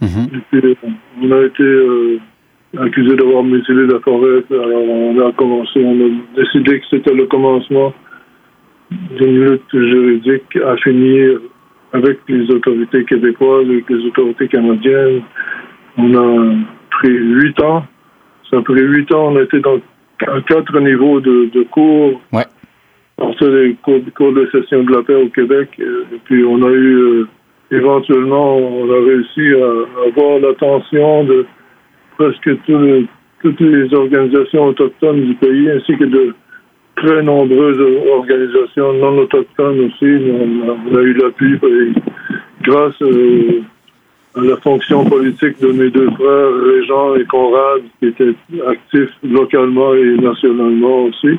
Mhm. 0.00 0.28
Et 0.34 0.60
puis, 0.60 0.76
on 1.22 1.32
a 1.32 1.42
été 1.42 1.62
euh, 1.62 2.18
accusé 2.78 3.16
d'avoir 3.16 3.42
mutilé 3.42 3.86
la 3.86 3.98
forêt. 4.00 4.44
Alors, 4.50 4.88
on 4.88 5.18
a 5.26 5.32
commencé, 5.32 5.82
on 5.82 6.06
a 6.06 6.42
décidé 6.42 6.80
que 6.80 6.86
c'était 6.90 7.14
le 7.14 7.26
commencement 7.26 7.92
d'une 8.90 9.44
lutte 9.44 9.72
juridique 9.72 10.56
à 10.64 10.76
finir 10.76 11.40
avec 11.92 12.18
les 12.28 12.50
autorités 12.50 13.04
québécoises, 13.04 13.68
avec 13.68 13.88
les 13.88 14.06
autorités 14.06 14.48
canadiennes. 14.48 15.22
On 15.96 16.14
a 16.14 16.54
pris 16.90 17.10
huit 17.12 17.60
ans. 17.60 17.84
Ça 18.50 18.58
a 18.58 18.62
pris 18.62 18.80
huit 18.80 19.12
ans. 19.12 19.32
On 19.32 19.36
a 19.36 19.42
été 19.42 19.60
dans 19.60 19.78
quatre 20.46 20.80
niveaux 20.80 21.20
de, 21.20 21.50
de 21.52 21.62
cours. 21.64 22.20
Ouais 22.32 22.44
fait 23.38 23.50
des 23.50 23.76
cours, 23.82 24.32
de 24.32 24.48
session 24.52 24.84
de 24.84 24.92
la 24.92 25.02
paix 25.02 25.14
au 25.14 25.28
Québec. 25.28 25.70
Euh, 25.80 26.04
et 26.14 26.18
puis 26.24 26.44
on 26.44 26.62
a 26.62 26.70
eu, 26.70 26.94
euh, 26.94 27.28
éventuellement, 27.70 28.56
on 28.56 28.90
a 28.90 29.04
réussi 29.04 29.52
à, 29.54 30.08
avoir 30.08 30.38
l'attention 30.40 31.24
de 31.24 31.46
presque 32.16 32.50
toutes 32.66 33.60
les 33.60 33.94
organisations 33.94 34.66
autochtones 34.66 35.24
du 35.24 35.34
pays, 35.34 35.70
ainsi 35.70 35.96
que 35.96 36.04
de 36.04 36.34
très 36.96 37.22
nombreuses 37.22 37.80
organisations 38.10 38.92
non 38.94 39.18
autochtones 39.18 39.80
aussi. 39.80 40.16
On 40.90 40.96
a, 40.96 41.00
eu 41.00 41.14
l'appui 41.14 41.58
grâce 42.62 43.00
euh, 43.02 43.62
à 44.36 44.40
la 44.40 44.56
fonction 44.56 45.04
politique 45.04 45.60
de 45.60 45.72
mes 45.72 45.90
deux 45.90 46.10
frères, 46.10 46.52
Régent 46.64 47.14
et 47.16 47.24
Conrad, 47.24 47.82
qui 47.98 48.06
étaient 48.06 48.34
actifs 48.66 49.14
localement 49.22 49.94
et 49.94 50.16
nationalement 50.16 51.04
aussi. 51.04 51.38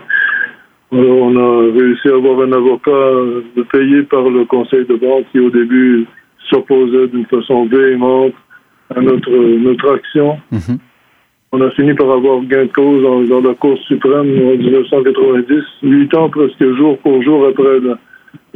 Réussi 1.72 2.08
à 2.10 2.16
avoir 2.16 2.40
un 2.42 2.52
avocat 2.52 3.64
payé 3.72 4.04
par 4.04 4.30
le 4.30 4.46
conseil 4.46 4.86
de 4.86 4.96
banque 4.96 5.26
qui, 5.32 5.40
au 5.40 5.50
début, 5.50 6.06
s'opposait 6.50 7.08
d'une 7.08 7.26
façon 7.26 7.66
véhémente 7.66 8.34
à 8.96 9.02
notre, 9.02 9.32
notre 9.32 9.94
action. 9.94 10.38
Mhm. 10.52 10.80
On 11.52 11.62
a 11.62 11.72
fini 11.72 11.94
par 11.96 12.12
avoir 12.12 12.42
gain 12.42 12.66
de 12.66 12.72
cause 12.72 13.28
dans, 13.28 13.42
la 13.42 13.56
Cour 13.56 13.78
suprême 13.88 14.30
en 14.48 14.56
1990, 14.56 15.64
huit 15.82 16.16
ans 16.16 16.30
presque 16.30 16.64
jour 16.76 16.98
pour 17.00 17.24
jour 17.24 17.48
après 17.48 17.80
la, 17.80 17.98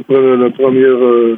après 0.00 0.36
la 0.36 0.50
première, 0.50 1.02
euh, 1.02 1.36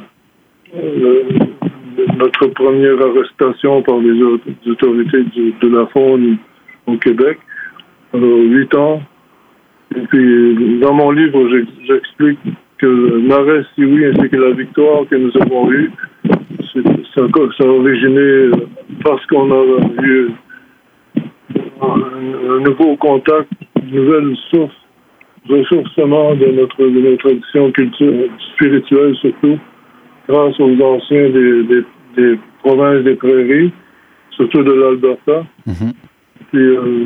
notre 2.15 2.47
première 2.47 3.01
arrestation 3.01 3.81
par 3.81 3.97
les 3.97 4.21
autorités 4.69 5.23
de 5.61 5.67
la 5.67 5.87
faune 5.87 6.37
au 6.85 6.95
Québec. 6.97 7.39
Alors, 8.13 8.37
huit 8.37 8.75
ans, 8.75 9.01
et 9.95 10.01
puis, 10.01 10.79
dans 10.79 10.93
mon 10.93 11.11
livre, 11.11 11.47
j'explique 11.87 12.39
que 12.77 13.27
l'arrêt 13.27 13.63
oui, 13.77 14.05
ainsi 14.05 14.29
que 14.29 14.35
la 14.35 14.51
victoire 14.51 15.07
que 15.09 15.15
nous 15.15 15.31
avons 15.41 15.71
eue, 15.71 15.91
ça, 16.73 16.81
ça 17.15 17.63
a 17.63 17.67
originé 17.67 18.51
parce 19.03 19.25
qu'on 19.27 19.51
a 19.51 19.63
eu 20.03 20.29
un, 21.81 22.59
nouveau 22.59 22.95
contact, 22.97 23.49
une 23.81 23.95
nouvelle 23.95 24.35
source, 24.51 24.75
ressourcement 25.49 26.35
de 26.35 26.45
notre, 26.47 26.83
de 26.83 26.99
notre 26.99 27.29
tradition 27.29 27.71
culturelle, 27.71 28.29
spirituelle 28.53 29.15
surtout, 29.15 29.57
grâce 30.27 30.59
aux 30.59 30.81
anciens 30.81 31.29
des, 31.29 31.63
des, 32.17 32.39
provinces 32.63 33.03
des 33.03 33.15
prairies, 33.15 33.71
surtout 34.31 34.61
de 34.63 34.73
l'Alberta. 34.73 35.45
Mm-hmm. 35.67 35.93
Puis, 36.51 36.61
euh, 36.61 37.05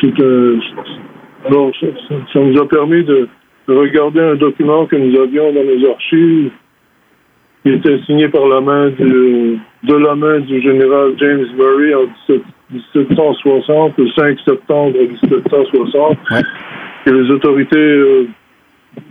c'est 0.00 0.22
un 0.22 0.58
alors, 1.44 1.72
ça, 1.80 2.40
nous 2.40 2.60
a 2.60 2.68
permis 2.68 3.04
de, 3.04 3.28
regarder 3.68 4.20
un 4.20 4.34
document 4.34 4.86
que 4.86 4.96
nous 4.96 5.18
avions 5.20 5.52
dans 5.52 5.64
nos 5.64 5.90
archives, 5.90 6.50
qui 7.62 7.70
était 7.70 7.98
signé 8.06 8.28
par 8.28 8.46
la 8.48 8.60
main 8.60 8.90
du, 8.90 9.58
de 9.84 9.94
la 9.94 10.14
main 10.14 10.40
du 10.40 10.60
général 10.60 11.12
James 11.18 11.46
Murray 11.56 11.94
en 11.94 12.06
1760, 12.72 13.98
le 13.98 14.08
5 14.10 14.38
septembre 14.44 14.98
1760, 14.98 16.18
que 17.04 17.10
les 17.10 17.30
autorités 17.30 17.78
euh, 17.78 18.26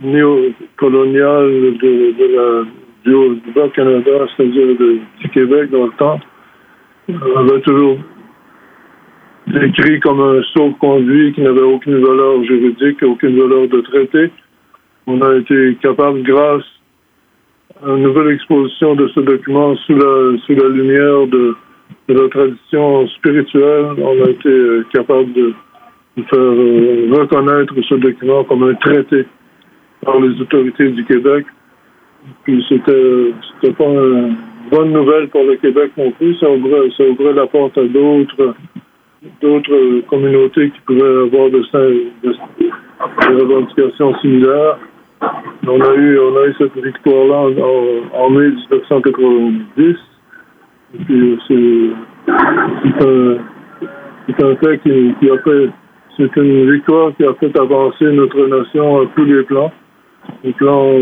néocoloniales 0.02 1.78
de, 1.80 2.12
de 2.18 2.36
la, 2.36 2.64
du, 3.04 3.40
du 3.40 3.50
Bas-Canada, 3.54 4.26
c'est-à-dire 4.36 4.76
du 4.76 5.28
Québec 5.30 5.70
dans 5.70 5.86
le 5.86 5.92
temps, 5.92 6.20
avaient 7.36 7.60
toujours 7.62 7.98
décrit 9.58 10.00
comme 10.00 10.20
un 10.20 10.42
sauf-conduit 10.54 11.32
qui 11.32 11.42
n'avait 11.42 11.62
aucune 11.62 11.98
valeur 12.04 12.42
juridique, 12.44 13.02
aucune 13.02 13.38
valeur 13.38 13.68
de 13.68 13.80
traité. 13.80 14.30
On 15.06 15.20
a 15.20 15.36
été 15.36 15.76
capable, 15.82 16.22
grâce 16.22 16.64
à 17.84 17.90
une 17.90 18.02
nouvelle 18.02 18.34
exposition 18.34 18.94
de 18.94 19.08
ce 19.08 19.20
document 19.20 19.74
sous 19.76 19.94
la, 19.94 20.38
sous 20.46 20.54
la 20.54 20.68
lumière 20.68 21.26
de, 21.26 21.56
de 22.08 22.14
la 22.14 22.28
tradition 22.28 23.06
spirituelle, 23.08 23.86
on 23.98 24.24
a 24.24 24.30
été 24.30 24.82
capable 24.92 25.32
de, 25.32 25.54
faire 26.16 26.38
euh, 26.38 27.08
reconnaître 27.10 27.74
ce 27.88 27.94
document 27.94 28.44
comme 28.44 28.64
un 28.64 28.74
traité 28.74 29.24
par 30.04 30.20
les 30.20 30.40
autorités 30.40 30.88
du 30.90 31.04
Québec. 31.04 31.46
Puis 32.44 32.64
c'était, 32.68 33.32
c'était 33.54 33.74
pas 33.74 33.86
une 33.86 34.36
bonne 34.70 34.92
nouvelle 34.92 35.28
pour 35.28 35.42
le 35.44 35.56
Québec 35.56 35.92
non 35.96 36.10
plus. 36.12 36.36
Ça 36.38 36.50
ouvrait, 36.50 36.88
ça 36.96 37.04
ouvrait 37.04 37.32
la 37.32 37.46
porte 37.46 37.78
à 37.78 37.84
d'autres 37.84 38.54
d'autres 39.40 40.00
communautés 40.08 40.70
qui 40.70 40.80
pouvaient 40.86 41.22
avoir 41.26 41.50
de, 41.50 41.62
des 42.22 42.70
revendications 43.28 44.14
similaires. 44.20 44.78
On 45.66 45.80
a 45.80 45.94
eu, 45.94 46.18
on 46.18 46.36
a 46.36 46.46
eu 46.46 46.54
cette 46.58 46.76
victoire-là 46.76 47.50
en, 48.14 48.30
mai 48.30 48.48
1990. 48.48 49.96
Et 50.94 50.98
puis 51.04 51.38
c'est 51.48 51.90
un, 54.44 54.56
fait 54.56 54.78
qui, 54.82 55.30
a 55.30 55.38
fait, 55.38 55.70
c'est 56.16 56.36
une 56.36 56.72
victoire 56.72 57.12
qui 57.16 57.24
a 57.24 57.34
fait 57.34 57.56
avancer 57.58 58.04
notre 58.12 58.46
nation 58.46 59.02
à 59.02 59.06
tous 59.14 59.24
les 59.24 59.42
plans, 59.44 59.72
au 60.44 60.52
plan 60.52 60.98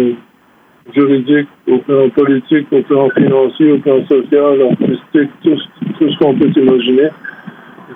juridique, 0.95 1.49
au 1.69 1.79
plan 1.79 2.09
politique, 2.11 2.67
au 2.71 2.83
plan 2.83 3.09
financier, 3.11 3.73
au 3.73 3.79
plan 3.79 4.07
social, 4.07 4.63
artistique, 4.63 5.31
tout 5.43 5.59
ce 6.01 6.19
qu'on 6.19 6.35
peut 6.35 6.53
imaginer. 6.55 7.09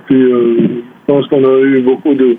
Puis, 0.06 0.22
euh, 0.22 0.56
je 0.58 1.12
pense 1.12 1.26
qu'on 1.28 1.44
a 1.44 1.60
eu 1.60 1.80
beaucoup 1.80 2.14
de, 2.14 2.36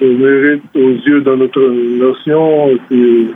de 0.00 0.06
mérite 0.06 0.62
aux 0.74 1.08
yeux 1.08 1.20
de 1.20 1.34
notre 1.34 1.60
nation. 1.60 2.68
Et 2.70 2.80
puis, 2.88 3.28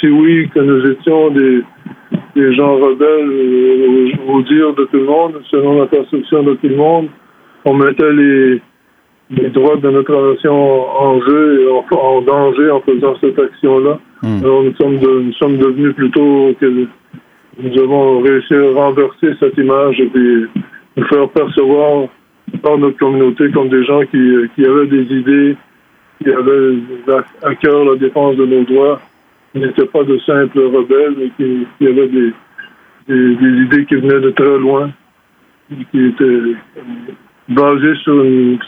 si 0.00 0.08
oui, 0.08 0.48
que 0.54 0.60
nous 0.60 0.90
étions 0.90 1.30
des, 1.30 1.62
des 2.34 2.54
gens 2.54 2.76
rebelles, 2.76 3.30
euh, 3.30 4.10
au, 4.28 4.42
dire 4.42 4.74
de 4.74 4.84
tout 4.84 4.98
le 4.98 5.04
monde, 5.04 5.40
selon 5.50 5.80
la 5.80 5.86
perception 5.86 6.42
de 6.42 6.54
tout 6.54 6.68
le 6.68 6.76
monde, 6.76 7.08
on 7.64 7.74
mettait 7.74 8.12
les, 8.12 8.60
les 9.30 9.48
droits 9.50 9.76
de 9.76 9.90
notre 9.90 10.32
nation 10.32 10.54
en 10.54 11.20
jeu 11.20 11.62
et 11.62 11.94
en, 11.96 12.22
danger 12.22 12.70
en 12.70 12.80
faisant 12.80 13.14
cette 13.20 13.38
action-là. 13.38 13.98
Hmm. 14.22 14.38
Alors 14.42 14.62
nous 14.64 14.74
sommes, 14.74 14.96
nous 14.96 15.32
sommes 15.34 15.56
devenus 15.58 15.94
plutôt 15.94 16.54
que 16.60 16.86
nous 17.58 17.82
avons 17.82 18.20
réussi 18.20 18.54
à 18.54 18.72
renverser 18.74 19.34
cette 19.38 19.56
image 19.58 20.00
et 20.00 20.06
puis 20.06 20.46
nous 20.96 21.06
faire 21.06 21.28
percevoir 21.30 22.08
par 22.62 22.78
notre 22.78 22.98
communauté 22.98 23.50
comme 23.50 23.68
des 23.68 23.84
gens 23.84 24.02
qui, 24.02 24.32
qui 24.54 24.64
avaient 24.64 24.86
des 24.86 25.02
idées, 25.14 25.56
qui 26.22 26.30
avaient 26.30 26.78
à 27.42 27.54
cœur 27.56 27.84
la 27.84 27.96
défense 27.96 28.36
de 28.36 28.46
nos 28.46 28.64
droits, 28.64 29.00
qui 29.52 29.60
n'étaient 29.60 29.86
pas 29.86 30.04
de 30.04 30.18
simples 30.18 30.60
rebelles, 30.60 31.14
mais 31.18 31.30
qui, 31.36 31.86
avaient 31.86 32.08
des, 32.08 32.32
idées 33.08 33.86
qui 33.86 33.94
venaient 33.96 34.20
de 34.20 34.30
très 34.30 34.58
loin, 34.58 34.90
qui 35.90 36.06
étaient 36.06 36.40
basé 37.48 37.94
sur 38.02 38.22
une, 38.22 38.58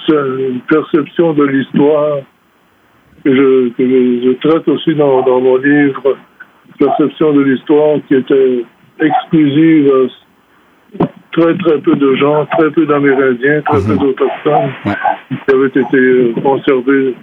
perception 0.69 1.35
de 1.35 1.45
l'histoire 1.45 2.19
que, 3.25 3.35
je, 3.35 3.69
que 3.71 3.85
je, 3.85 4.49
traite 4.49 4.67
aussi 4.69 4.95
dans 4.95 5.23
mon 5.41 5.57
livre, 5.57 6.17
perception 6.79 7.33
de 7.33 7.43
l'histoire 7.43 7.99
qui 8.09 8.15
était 8.15 8.65
exclusive 9.01 9.93
à 11.01 11.07
très 11.33 11.57
très 11.59 11.79
peu 11.81 11.97
de 11.97 12.15
gens, 12.17 12.47
très 12.59 12.71
peu 12.71 12.87
d'Amérindiens, 12.87 13.63
très 13.63 13.81
peu 13.81 13.93
mhm. 13.93 13.99
d'Autochtones 13.99 14.71
qui 15.29 15.55
avaient 15.55 15.67
été 15.67 16.41
conservés 16.43 17.15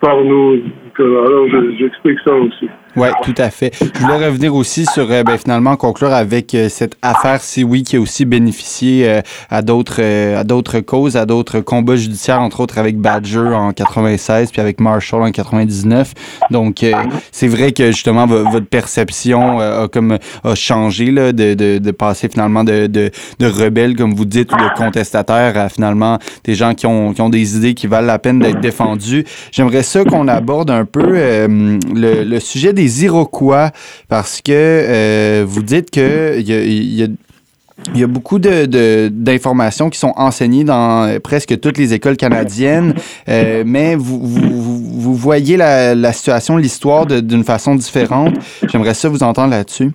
par 0.00 0.22
nous. 0.22 0.60
Alors 0.98 1.46
j'explique 1.78 2.18
ça 2.24 2.34
aussi. 2.34 2.68
Oui, 2.94 3.08
tout 3.22 3.34
à 3.38 3.48
fait. 3.48 3.72
Je 3.80 4.00
voulais 4.00 4.26
revenir 4.26 4.54
aussi 4.54 4.84
sur, 4.84 5.10
euh, 5.10 5.22
ben, 5.22 5.38
finalement, 5.38 5.76
conclure 5.76 6.12
avec 6.12 6.54
euh, 6.54 6.68
cette 6.68 6.94
affaire 7.00 7.40
si 7.40 7.64
oui 7.64 7.84
qui 7.84 7.96
a 7.96 8.00
aussi 8.00 8.26
bénéficié 8.26 9.08
euh, 9.08 9.20
à 9.48 9.62
d'autres 9.62 10.02
à 10.02 10.44
d'autres 10.44 10.80
causes, 10.80 11.16
à 11.16 11.24
d'autres 11.24 11.60
combats 11.60 11.96
judiciaires, 11.96 12.40
entre 12.40 12.60
autres 12.60 12.76
avec 12.76 12.98
Badger 12.98 13.48
en 13.54 13.72
96 13.72 14.50
puis 14.50 14.60
avec 14.60 14.78
Marshall 14.78 15.22
en 15.22 15.30
99. 15.30 16.12
Donc, 16.50 16.84
c'est 17.30 17.48
vrai 17.48 17.72
que 17.72 17.86
justement 17.92 18.26
votre 18.26 18.66
perception 18.66 19.60
a 19.60 19.88
comme 19.88 20.18
a 20.44 20.54
changé 20.54 21.10
là, 21.10 21.32
de, 21.32 21.54
de, 21.54 21.78
de 21.78 21.90
passer 21.90 22.28
finalement 22.28 22.64
de, 22.64 22.86
de, 22.86 23.10
de 23.38 23.46
rebelles, 23.46 23.96
comme 23.96 24.14
vous 24.14 24.24
dites, 24.24 24.52
ou 24.52 24.56
de 24.56 24.76
contestataires 24.76 25.56
à 25.56 25.68
finalement 25.68 26.18
des 26.44 26.54
gens 26.54 26.74
qui 26.74 26.86
ont, 26.86 27.12
qui 27.12 27.20
ont 27.22 27.30
des 27.30 27.56
idées 27.56 27.74
qui 27.74 27.86
valent 27.86 28.06
la 28.06 28.18
peine 28.18 28.38
d'être 28.38 28.60
défendues. 28.60 29.24
J'aimerais 29.50 29.82
ça 29.82 30.04
qu'on 30.04 30.28
aborde 30.28 30.70
un 30.70 30.84
peu 30.84 31.02
le, 31.02 32.24
le 32.24 32.40
sujet 32.40 32.72
des 32.72 32.81
Iroquois 32.84 33.70
parce 34.08 34.40
que 34.40 34.52
euh, 34.52 35.44
vous 35.46 35.62
dites 35.62 35.90
que 35.90 36.38
il 36.38 37.98
y 37.98 38.02
a, 38.02 38.06
beaucoup 38.06 38.38
d'informations 38.38 39.90
qui 39.90 39.98
sont 39.98 40.12
enseignées 40.16 40.64
dans 40.64 41.18
presque 41.20 41.58
toutes 41.60 41.78
les 41.78 41.94
écoles 41.94 42.16
canadiennes, 42.16 42.94
euh, 43.28 43.64
mais 43.66 43.96
vous, 43.96 44.20
vous, 44.20 45.14
voyez 45.14 45.56
la, 45.56 46.12
situation, 46.12 46.56
l'histoire 46.56 47.06
d'une 47.06 47.44
façon 47.44 47.74
différente. 47.74 48.34
J'aimerais 48.68 48.94
ça 48.94 49.08
vous 49.08 49.22
entendre 49.22 49.50
là-dessus. 49.50 49.90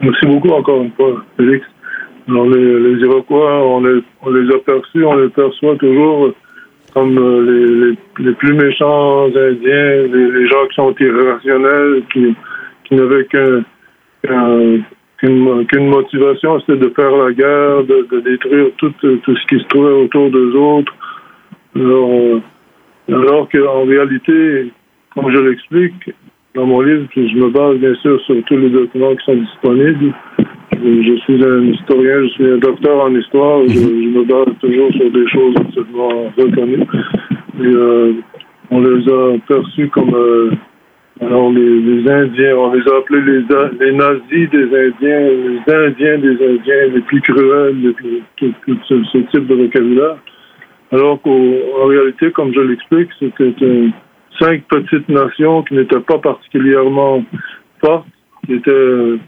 Merci 0.00 0.26
beaucoup 0.26 0.50
encore 0.50 0.82
une 0.82 0.92
fois, 0.92 1.22
Félix. 1.36 1.64
les, 2.28 3.00
Iroquois, 3.02 3.66
on 3.66 3.80
les, 3.82 4.00
on 4.22 4.30
les 4.30 4.54
a 4.54 4.58
perçus, 4.58 5.04
on 5.04 5.16
les 5.16 5.28
perçoit 5.30 5.76
toujours 5.76 6.32
comme 6.92 7.18
euh, 7.18 7.96
les, 8.18 8.24
les, 8.24 8.32
plus 8.34 8.54
méchants 8.54 9.26
Indiens, 9.26 10.06
les, 10.12 10.46
gens 10.48 10.66
qui 10.68 10.74
sont 10.74 10.94
irrationnels, 10.98 12.02
qui, 12.12 12.34
qui 12.84 12.94
n'avaient 12.94 13.26
qu'une 13.26 14.84
motivation, 15.88 16.60
c'était 16.60 16.78
de 16.78 16.88
faire 16.90 17.10
la 17.10 17.32
guerre, 17.32 17.84
de, 17.84 18.20
détruire 18.20 18.66
tout, 18.78 18.92
tout, 19.00 19.36
ce 19.36 19.46
qui 19.46 19.62
se 19.62 19.68
trouvait 19.68 19.92
autour 19.92 20.30
d'eux 20.30 20.54
autres. 20.54 20.94
Alors, 21.76 22.10
euh, 22.10 22.40
alors 23.08 23.48
qu'en 23.48 23.84
réalité, 23.84 24.72
comme 25.14 25.30
je 25.32 25.38
l'explique 25.38 26.10
dans 26.54 26.66
mon 26.66 26.80
livre, 26.80 27.06
puis 27.10 27.28
je 27.30 27.36
me 27.36 27.50
base 27.50 27.76
bien 27.78 27.94
sûr 27.96 28.20
sur 28.22 28.34
tous 28.44 28.56
les 28.56 28.70
documents 28.70 29.14
qui 29.14 29.24
sont 29.24 29.36
disponibles, 29.36 30.14
je 30.82 31.16
suis 31.24 31.44
un 31.44 31.62
historien, 31.64 32.22
je 32.22 32.28
suis 32.28 32.46
un 32.46 32.58
docteur 32.58 33.04
en 33.04 33.14
histoire. 33.14 33.66
Je, 33.68 33.80
mhm. 33.80 34.12
me 34.12 34.24
base 34.24 34.54
toujours 34.60 34.90
sur 34.92 35.10
des 35.10 35.28
choses 35.28 35.54
absolument 35.56 36.32
reconnues. 36.36 36.86
Et, 37.62 37.66
euh, 37.66 38.12
on 38.70 38.80
les 38.80 39.12
a 39.12 39.36
perçus 39.48 39.88
comme 39.88 40.14
euh, 40.14 40.50
alors 41.20 41.50
les, 41.50 42.10
Indiens, 42.10 42.56
on 42.56 42.72
les 42.72 42.82
a 42.88 42.96
appelés 42.96 43.20
les, 43.20 43.84
les 43.84 43.92
nazis 43.92 44.48
des 44.50 44.64
Indiens, 44.64 45.20
les 45.20 45.74
Indiens 45.74 46.18
des 46.18 46.34
Indiens, 46.34 46.94
les 46.94 47.00
plus 47.00 47.20
cruels, 47.20 47.76
les 47.82 47.92
plus, 47.92 48.22
tout, 48.36 48.78
ce, 48.88 49.18
type 49.18 49.46
de 49.46 49.54
vocabulaire. 49.54 50.16
Alors 50.92 51.20
qu'en 51.20 51.86
réalité, 51.86 52.30
comme 52.30 52.54
je 52.54 52.60
l'explique, 52.60 53.10
c'était 53.18 53.54
cinq 54.40 54.62
petites 54.68 55.08
nations 55.08 55.62
qui 55.62 55.74
n'étaient 55.74 56.00
pas 56.00 56.18
particulièrement 56.18 57.22
fortes, 57.80 58.06
qui 58.46 58.54
étaient 58.54 59.18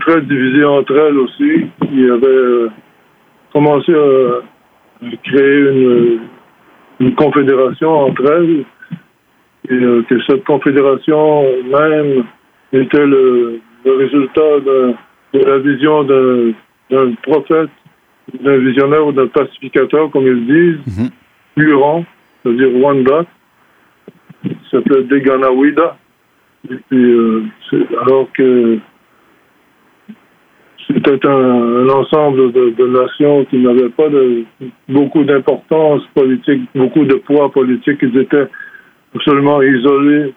très 0.00 0.20
divisées 0.22 0.64
entre 0.64 0.96
elles 0.96 1.18
aussi, 1.18 1.66
qui 1.80 2.04
avaient 2.04 2.26
euh, 2.26 2.68
commencé 3.52 3.92
à 3.94 5.06
créer 5.24 5.58
une, 5.58 6.20
une, 7.00 7.14
confédération 7.14 7.90
entre 7.90 8.30
elles, 8.32 8.64
et 9.70 9.74
euh, 9.74 10.02
que 10.08 10.20
cette 10.28 10.44
confédération 10.44 11.44
même 11.70 12.24
était 12.72 13.06
le, 13.06 13.60
le 13.84 13.96
résultat 13.96 14.60
de, 14.60 14.94
la 15.34 15.58
vision 15.58 16.04
d'un 16.04 17.12
prophète, 17.22 17.70
d'un 18.40 18.58
visionnaire 18.58 19.06
ou 19.06 19.12
d'un 19.12 19.28
pacificateur, 19.28 20.10
comme 20.10 20.26
ils 20.26 20.46
disent, 20.46 20.98
mm 20.98 21.08
Huron, 21.54 22.06
c'est-à-dire 22.42 22.74
Wanda, 22.76 23.26
qui 24.42 24.56
s'appelait 24.70 25.04
Deganawida. 25.04 25.96
Et 26.70 26.76
puis, 26.88 27.12
euh, 27.12 27.42
alors 28.02 28.28
que 28.32 28.78
c'était 30.86 31.26
un, 31.26 31.88
ensemble 31.88 32.52
de, 32.52 32.86
nations 32.86 33.44
qui 33.46 33.58
n'avaient 33.58 33.88
pas 33.90 34.08
de, 34.08 34.44
beaucoup 34.88 35.24
d'importance 35.24 36.02
politique, 36.14 36.62
beaucoup 36.74 37.04
de 37.04 37.14
poids 37.14 37.50
politique. 37.50 37.98
Ils 38.02 38.16
étaient 38.18 38.48
absolument 39.14 39.62
isolés, 39.62 40.34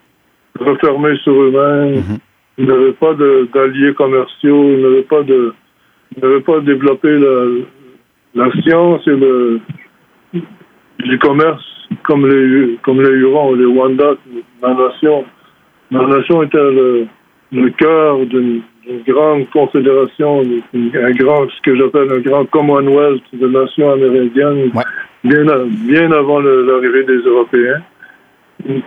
refermés 0.60 1.18
sur 1.24 1.34
eux-mêmes. 1.34 1.96
Mhm. 1.96 2.18
Ils 2.58 2.66
n'avaient 2.66 2.94
pas 2.94 3.14
d'alliés 3.14 3.94
commerciaux. 3.94 4.72
Ils 4.72 4.82
n'avaient 4.82 5.04
pas 5.04 5.24
de, 5.24 5.54
n'avaient 6.22 6.42
pas 6.42 6.60
développé 6.62 7.20
la, 8.34 8.52
science 8.62 9.02
et 9.08 9.16
le, 9.16 9.60
du 11.00 11.20
commerce 11.20 11.75
comme 12.04 12.28
les, 12.28 12.78
comme 12.84 13.02
les 13.02 13.10
Hurons, 13.10 13.54
les 13.54 13.66
Wanda, 13.66 14.16
la 14.62 14.74
nation. 14.74 15.26
La 15.92 16.06
nation 16.08 16.44
était 16.44 16.58
le, 16.58 17.08
le 17.52 17.70
cœur 17.72 18.26
d'une 18.26 18.62
une 18.88 19.02
grande 19.02 19.50
confédération, 19.50 20.42
un 20.74 21.12
grand, 21.12 21.50
ce 21.50 21.62
que 21.64 21.76
j'appelle 21.76 22.12
un 22.12 22.20
grand 22.20 22.46
Commonwealth 22.46 23.24
de 23.34 23.48
nations 23.48 23.92
amérindiennes, 23.92 24.72
bien, 25.24 25.46
bien 25.88 26.12
avant 26.12 26.40
l'arrivée 26.40 27.04
des 27.04 27.18
Européens, 27.18 27.82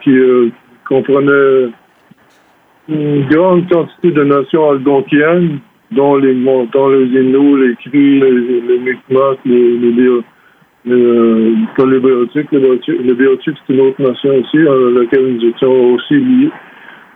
qui 0.03 0.17
euh, 0.17 0.51
comprenait 0.89 1.71
une 2.89 3.27
grande 3.29 3.69
quantité 3.69 4.13
de 4.13 4.25
nations 4.25 4.71
algonquiennes, 4.71 5.59
dont 5.91 6.17
les, 6.17 6.35
dont 6.35 6.89
les 6.91 7.07
Inuits, 7.07 7.69
les 7.69 7.75
Cris, 7.77 8.21
les, 8.21 8.61
les 8.61 8.79
Mi'kmaq, 8.79 9.39
les, 9.45 9.79
les, 9.79 9.93
les, 9.93 10.21
euh, 10.93 11.87
les 11.87 12.01
Béotiques. 12.01 12.53
Les 12.53 13.15
Béotiques, 13.15 13.57
c'est 13.67 13.75
une 13.75 13.81
autre 13.81 14.03
nation 14.03 14.31
aussi, 14.37 14.59
à 14.59 15.01
laquelle 15.01 15.35
nous 15.35 15.49
étions 15.49 15.95
aussi 15.95 16.15
liés 16.15 16.51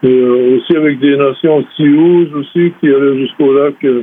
euh, 0.05 0.57
aussi 0.57 0.77
avec 0.77 0.99
des 0.99 1.17
nations 1.17 1.65
Sioux 1.77 2.27
aussi 2.35 2.73
qui 2.81 2.89
allaient 2.89 3.19
jusqu'au 3.19 3.53
lac, 3.53 3.75
euh, 3.85 4.03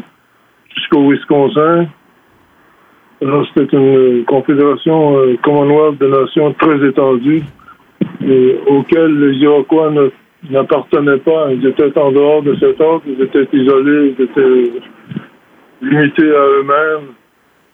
jusqu'au 0.73 1.09
Wisconsin. 1.09 1.87
Alors 3.21 3.45
c'était 3.53 3.75
une 3.75 4.23
confédération 4.23 5.17
euh, 5.17 5.35
Commonwealth 5.43 5.99
de 5.99 6.07
nations 6.07 6.53
très 6.53 6.87
étendue 6.87 7.43
et 8.25 8.59
auquel 8.67 9.19
les 9.19 9.37
Iroquois 9.39 9.91
n'appartenaient 10.49 11.17
pas. 11.17 11.51
Ils 11.51 11.67
étaient 11.67 11.97
en 11.97 12.13
dehors 12.13 12.43
de 12.43 12.55
cet 12.55 12.79
ordre, 12.79 13.03
ils 13.05 13.21
étaient 13.21 13.47
isolés, 13.51 14.15
ils 14.17 14.23
étaient 14.23 14.71
limités 15.81 16.31
à 16.33 16.45
eux-mêmes. 16.45 17.07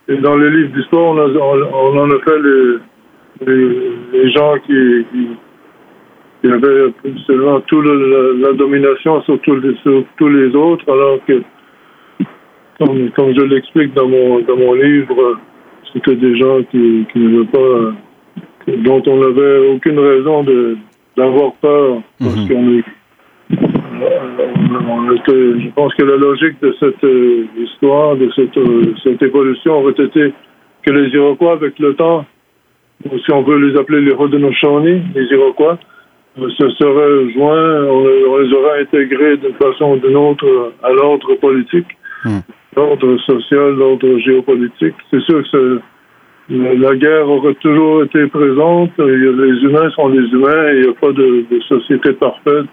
Et 0.08 0.18
dans 0.18 0.38
les 0.38 0.50
livres 0.52 0.76
d'histoire, 0.76 1.16
on, 1.16 1.18
on, 1.18 1.98
en 1.98 2.12
a 2.12 2.20
fait 2.20 2.40
les, 3.46 3.68
les, 4.14 4.32
gens 4.32 4.54
qui, 4.66 5.06
qui, 5.12 6.52
avaient 6.52 6.94
seulement 7.26 7.60
tout 7.62 7.82
la, 7.82 8.54
domination 8.54 9.22
sur, 9.24 9.40
sur 9.44 10.04
tous 10.18 10.30
les 10.30 10.56
autres, 10.56 10.92
alors 10.92 11.18
que, 11.26 11.42
comme, 12.78 13.10
comme 13.12 13.34
je 13.34 13.42
l'explique 13.46 13.94
dans 13.96 14.08
mon, 14.08 14.42
dans 14.42 14.58
mon 14.58 14.74
livre, 14.74 15.40
c'était 15.92 16.16
des 16.16 16.38
gens 16.38 16.62
qui, 16.70 17.06
qui 17.12 17.20
n'avaient 17.20 17.46
pas 17.46 17.94
dont 18.68 19.02
on 19.08 19.18
n'avait 19.18 19.68
aucune 19.70 20.00
raison 20.00 20.44
d'avoir 21.16 21.54
peur 21.54 22.02
parce 22.20 22.36
mhm. 22.36 22.48
qu'on 22.48 22.78
est 22.80 22.84
on 22.84 23.05
je 23.98 25.70
pense 25.72 25.94
que 25.96 26.04
la 26.04 26.18
logique 26.18 26.60
de 26.62 26.76
cette 26.80 27.04
euh, 27.04 27.46
histoire, 27.58 28.16
de 28.16 28.30
cette, 28.36 28.58
euh, 28.58 28.94
cette 29.04 29.22
évolution 29.22 29.80
aurait 29.80 29.92
été 29.92 30.34
que 30.84 30.92
les 30.92 31.10
Iroquois, 31.10 31.54
avec 31.54 31.80
le 31.80 31.94
temps, 31.96 32.26
ou 33.10 33.18
si 33.20 33.32
on 33.32 33.44
veut 33.44 33.58
les 33.58 33.78
appeler 33.78 34.02
les 34.02 34.14
Haudenosaunee, 34.14 35.02
les 35.16 35.26
Iroquois, 35.32 35.78
euh, 36.40 36.50
se 36.50 36.70
seraient 36.72 37.34
joints, 37.34 37.84
on, 37.86 38.38
les 38.38 38.54
aurait 38.54 38.82
intégrés 38.82 39.38
d'une 39.38 39.54
façon 39.54 39.94
ou 39.94 39.98
d'une 39.98 40.18
autre 40.18 40.74
à 40.84 40.92
l'ordre 40.92 41.36
politique, 41.36 41.88
mhm. 42.26 42.42
l'ordre 42.76 43.18
social, 43.20 43.76
l'ordre 43.76 44.18
géopolitique. 44.20 44.96
C'est 45.12 45.22
sûr 45.22 45.44
que 45.52 45.80
la 46.50 46.96
guerre 46.96 47.28
aurait 47.28 47.56
toujours 47.56 48.04
été 48.04 48.28
présente. 48.28 48.92
Les 49.00 49.64
humains 49.64 49.90
sont 49.92 50.10
les 50.10 50.28
humains. 50.30 50.74
Il 50.74 50.82
n'y 50.82 50.90
a 50.90 50.94
pas 50.94 51.12
de, 51.12 51.44
société 51.68 52.14
parfaite. 52.14 52.70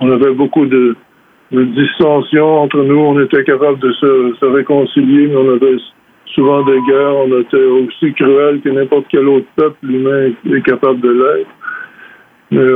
On 0.00 0.10
avait 0.10 0.32
beaucoup 0.32 0.66
de, 0.66 0.96
dissensions 1.52 2.62
entre 2.62 2.82
nous. 2.82 2.98
On 2.98 3.20
était 3.20 3.44
capable 3.44 3.78
de 3.78 3.92
se, 3.92 4.44
réconcilier, 4.44 5.28
mais 5.28 5.36
on 5.36 5.52
avait 5.52 5.76
souvent 6.34 6.62
des 6.64 6.80
guerres. 6.88 7.16
On 7.16 7.40
était 7.40 7.64
aussi 7.64 8.12
cruel 8.14 8.60
que 8.60 8.68
n'importe 8.68 9.06
quel 9.10 9.28
autre 9.28 9.46
peuple. 9.56 9.76
L'humain 9.82 10.32
est 10.50 10.62
capable 10.62 11.00
de 11.00 11.10
l'être. 11.10 11.50
Mais 12.52 12.66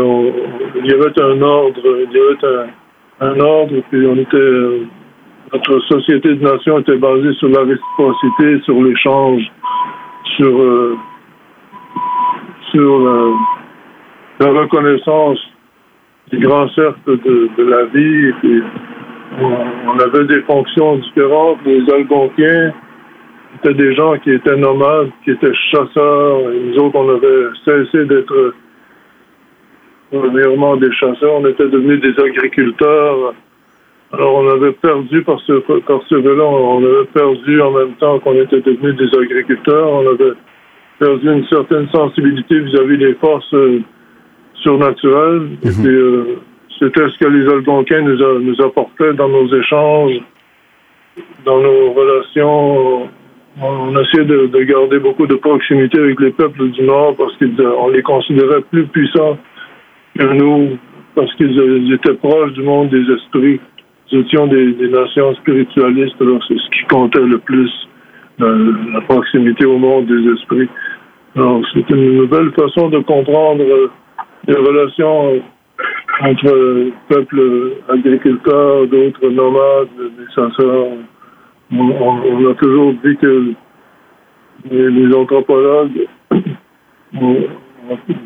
il 0.82 0.86
y 0.86 0.94
avait 0.94 1.20
un 1.20 1.42
ordre. 1.42 1.82
Il 1.84 2.12
y 2.12 2.20
avait 2.20 2.64
un, 3.20 3.40
ordre. 3.40 3.74
Puis 3.90 4.06
on 4.06 4.16
était. 4.16 4.86
Notre 5.52 5.78
société 5.86 6.34
de 6.34 6.42
nation 6.42 6.80
était 6.80 6.96
basée 6.96 7.32
sur 7.34 7.48
la 7.48 7.60
réciprocité, 7.60 8.60
sur 8.64 8.82
l'échange 8.82 9.52
sur, 10.36 10.60
euh, 10.60 10.96
sur 12.70 12.98
la, 14.40 14.60
reconnaissance 14.60 15.38
du 16.30 16.38
grand 16.38 16.68
cercle 16.70 16.98
de, 17.06 17.62
la 17.62 17.84
vie. 17.86 18.32
Et 18.44 18.60
on, 19.40 19.98
avait 19.98 20.24
des 20.26 20.42
fonctions 20.42 20.96
différentes. 20.96 21.58
Les 21.64 21.82
Algonquiens 21.92 22.72
étaient 23.56 23.74
des 23.74 23.94
gens 23.94 24.16
qui 24.18 24.32
étaient 24.32 24.56
nomades, 24.56 25.10
qui 25.24 25.32
étaient 25.32 25.54
chasseurs. 25.70 26.50
Et 26.50 26.60
nous 26.60 26.78
autres, 26.78 26.96
on 26.96 27.08
avait 27.10 27.48
cessé 27.64 28.04
d'être 28.06 28.54
premièrement 30.10 30.76
des 30.76 30.92
chasseurs. 30.92 31.40
On 31.40 31.46
était 31.46 31.68
devenus 31.68 32.00
des 32.00 32.18
agriculteurs. 32.22 33.34
Alors, 34.12 34.36
on 34.36 34.48
avait 34.48 34.72
perdu 34.72 35.22
par 35.22 35.40
ce, 35.40 35.52
par 35.80 36.00
ce 36.08 36.14
on 36.14 36.84
avait 36.84 37.06
perdu 37.12 37.60
en 37.60 37.72
même 37.72 37.94
temps 37.94 38.20
qu'on 38.20 38.34
était 38.34 38.60
devenus 38.60 38.94
des 38.96 39.18
agriculteurs, 39.18 39.88
on 39.90 40.06
avait 40.06 40.34
perdu 41.00 41.32
une 41.32 41.44
certaine 41.48 41.88
sensibilité 41.88 42.60
vis-à-vis 42.60 42.98
des 42.98 43.14
forces 43.14 43.52
euh, 44.66 44.70
surnaturelles. 44.70 45.48
Et 45.62 45.68
mhm. 45.68 45.86
euh, 45.86 46.24
c'était 46.78 47.08
ce 47.08 47.18
que 47.18 47.28
les 47.28 47.48
Algonquins 47.48 48.02
nous, 48.02 48.40
nous 48.40 48.64
apportaient 48.64 49.14
dans 49.14 49.28
nos 49.28 49.46
échanges, 49.54 50.20
dans 51.44 51.60
nos 51.60 51.92
relations. 51.92 53.08
On, 53.62 53.96
essayait 54.00 54.24
de, 54.24 54.46
de, 54.46 54.62
garder 54.64 54.98
beaucoup 54.98 55.28
de 55.28 55.36
proximité 55.36 56.00
avec 56.00 56.18
les 56.18 56.32
peuples 56.32 56.70
du 56.70 56.82
Nord 56.82 57.14
parce 57.16 57.32
qu'on 57.36 57.88
les 57.88 58.02
considérait 58.02 58.62
plus 58.62 58.84
puissants 58.86 59.38
que 60.18 60.24
nous, 60.24 60.76
parce 61.14 61.32
qu'ils 61.36 61.92
étaient 61.92 62.14
proches 62.14 62.52
du 62.54 62.62
monde 62.62 62.88
des 62.88 63.08
esprits 63.12 63.60
nous 64.14 64.20
étions 64.20 64.46
des, 64.46 64.88
nations 64.88 65.34
spiritualistes, 65.36 66.20
alors 66.20 66.40
c'est 66.46 66.54
ce 66.54 66.70
qui 66.70 66.86
comptait 66.88 67.20
le 67.20 67.38
plus, 67.38 67.70
la, 68.38 69.00
proximité 69.02 69.64
au 69.64 69.78
monde 69.78 70.06
des 70.06 70.32
esprits. 70.32 70.68
Alors, 71.36 71.60
c'est 71.72 71.88
une 71.90 72.18
nouvelle 72.18 72.52
façon 72.52 72.90
de 72.90 72.98
comprendre 73.00 73.64
euh, 74.48 74.52
les 74.52 74.58
relations 74.58 75.34
euh, 75.34 75.40
entre 76.20 76.90
peuples 77.08 77.72
agriculteurs, 77.88 78.86
d'autres 78.86 79.28
nomades, 79.28 79.88
des 79.96 80.26
chasseurs. 80.34 80.86
On, 81.72 82.50
a 82.50 82.54
toujours 82.54 82.92
dit 83.04 83.16
que 83.16 83.52
les, 84.70 85.14
anthropologues 85.14 86.06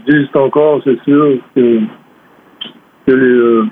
disent 0.06 0.28
encore, 0.34 0.80
c'est 0.84 1.00
sûr, 1.04 1.38
que, 1.54 1.80
euh, 3.08 3.64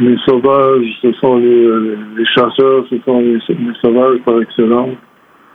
les 0.00 0.16
sauvages, 0.26 0.98
ce 1.02 1.12
sont 1.12 1.36
les, 1.36 2.24
chasseurs, 2.34 2.84
ce 2.90 2.98
sont 3.04 3.20
les, 3.20 3.38
sauvages 3.82 4.18
par 4.24 4.40
excellence. 4.40 4.96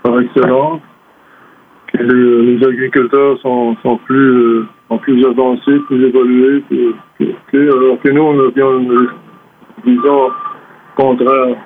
Par 0.03 0.19
excellence. 0.19 0.81
Les, 1.99 2.65
agriculteurs 2.65 3.39
sont, 3.39 3.75
sont 3.83 3.97
plus 3.97 4.63
plus 4.97 5.25
avancés, 5.25 5.79
plus 5.87 6.05
que, 7.51 7.57
alors 7.57 7.99
que 8.01 8.09
nous, 8.09 8.21
on 8.21 8.47
bien 8.51 8.79
une 8.79 9.07
vision 9.85 10.29
contraire. 10.95 11.57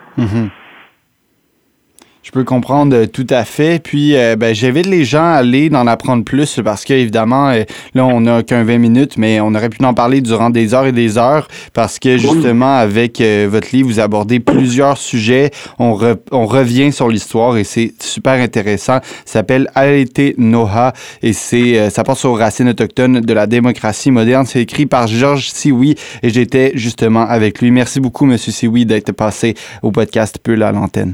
Je 2.27 2.31
peux 2.33 2.43
comprendre 2.43 2.93
euh, 2.93 3.05
tout 3.05 3.25
à 3.29 3.45
fait. 3.45 3.81
Puis, 3.81 4.17
euh, 4.17 4.35
ben, 4.35 4.53
j'invite 4.53 4.85
les 4.85 5.05
gens 5.05 5.23
à 5.23 5.35
aller 5.35 5.69
en 5.73 5.87
apprendre 5.87 6.25
plus 6.25 6.59
parce 6.61 6.83
qu'évidemment, 6.83 7.51
euh, 7.51 7.63
là, 7.93 8.05
on 8.05 8.19
n'a 8.19 8.43
qu'un 8.43 8.65
20 8.65 8.79
minutes, 8.79 9.17
mais 9.17 9.39
on 9.39 9.55
aurait 9.55 9.69
pu 9.69 9.81
en 9.85 9.93
parler 9.93 10.19
durant 10.19 10.49
des 10.49 10.73
heures 10.73 10.87
et 10.87 10.91
des 10.91 11.17
heures 11.17 11.47
parce 11.71 11.99
que 11.99 12.17
justement, 12.17 12.75
avec 12.75 13.21
votre 13.21 13.69
livre, 13.71 13.87
vous 13.87 14.01
abordez 14.01 14.41
plusieurs 14.41 14.97
sujets. 14.97 15.51
On, 15.79 15.97
on 16.33 16.45
revient 16.45 16.91
sur 16.91 17.07
l'histoire 17.07 17.55
et 17.55 17.63
c'est 17.63 17.93
super 18.03 18.33
intéressant. 18.41 18.99
Ça 19.23 19.39
s'appelle 19.39 19.71
Aete 19.77 20.37
Noha 20.37 20.91
et 21.23 21.31
c'est, 21.31 21.89
ça 21.89 22.03
porte 22.03 22.19
sur 22.19 22.31
aux 22.31 22.35
racines 22.35 22.67
autochtones 22.67 23.21
de 23.21 23.33
la 23.33 23.47
démocratie 23.47 24.11
moderne. 24.11 24.45
C'est 24.45 24.61
écrit 24.61 24.85
par 24.85 25.07
Georges 25.07 25.49
Sioui 25.51 25.95
et 26.23 26.29
j'étais 26.29 26.73
justement 26.75 27.21
avec 27.21 27.61
lui. 27.61 27.71
Merci 27.71 28.01
beaucoup, 28.01 28.25
Monsieur 28.25 28.51
Sioui, 28.51 28.85
d'être 28.85 29.13
passé 29.13 29.55
au 29.81 29.91
podcast 29.91 30.39
Peu 30.43 30.61
à 30.61 30.73
l'antenne. 30.73 31.13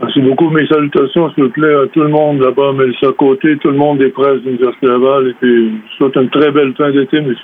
Merci 0.00 0.20
beaucoup. 0.20 0.50
Mes 0.50 0.66
salutations, 0.66 1.30
s'il 1.32 1.44
vous 1.44 1.50
plaît, 1.50 1.74
à 1.74 1.86
tout 1.88 2.00
le 2.00 2.08
monde 2.08 2.40
là-bas, 2.40 2.72
mais 2.74 2.84
à 3.06 3.12
côté, 3.12 3.56
tout 3.58 3.68
le 3.70 3.76
monde 3.76 3.98
des 3.98 4.08
presses 4.08 4.40
de 4.42 4.50
l'Université 4.50 4.86
Laval. 4.86 5.28
Et 5.28 5.34
puis, 5.40 5.80
je 5.90 5.96
souhaite 5.96 6.16
une 6.16 6.30
très 6.30 6.50
belle 6.50 6.74
fin 6.76 6.90
d'été, 6.90 7.18
M. 7.18 7.34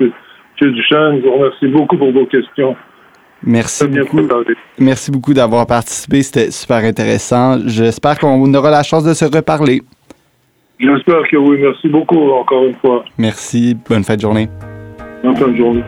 Duchesne. 0.60 1.20
Je 1.22 1.26
vous 1.26 1.34
remercie 1.34 1.68
beaucoup 1.68 1.96
pour 1.96 2.12
vos 2.12 2.26
questions. 2.26 2.74
Merci 3.44 3.86
beaucoup. 3.86 4.20
Merci 4.78 5.10
beaucoup 5.10 5.32
d'avoir 5.32 5.66
participé. 5.66 6.22
C'était 6.22 6.50
super 6.50 6.78
intéressant. 6.78 7.58
J'espère 7.66 8.18
qu'on 8.18 8.52
aura 8.52 8.70
la 8.70 8.82
chance 8.82 9.04
de 9.04 9.14
se 9.14 9.24
reparler. 9.24 9.82
J'espère 10.80 11.22
que 11.30 11.36
oui. 11.36 11.58
Merci 11.60 11.88
beaucoup, 11.88 12.30
encore 12.30 12.64
une 12.64 12.74
fois. 12.76 13.04
Merci. 13.18 13.76
Bonne 13.88 14.02
fin 14.02 14.16
de 14.16 14.20
journée. 14.20 14.48
Bonne 15.22 15.36
fin 15.36 15.48
de 15.48 15.56
journée. 15.56 15.84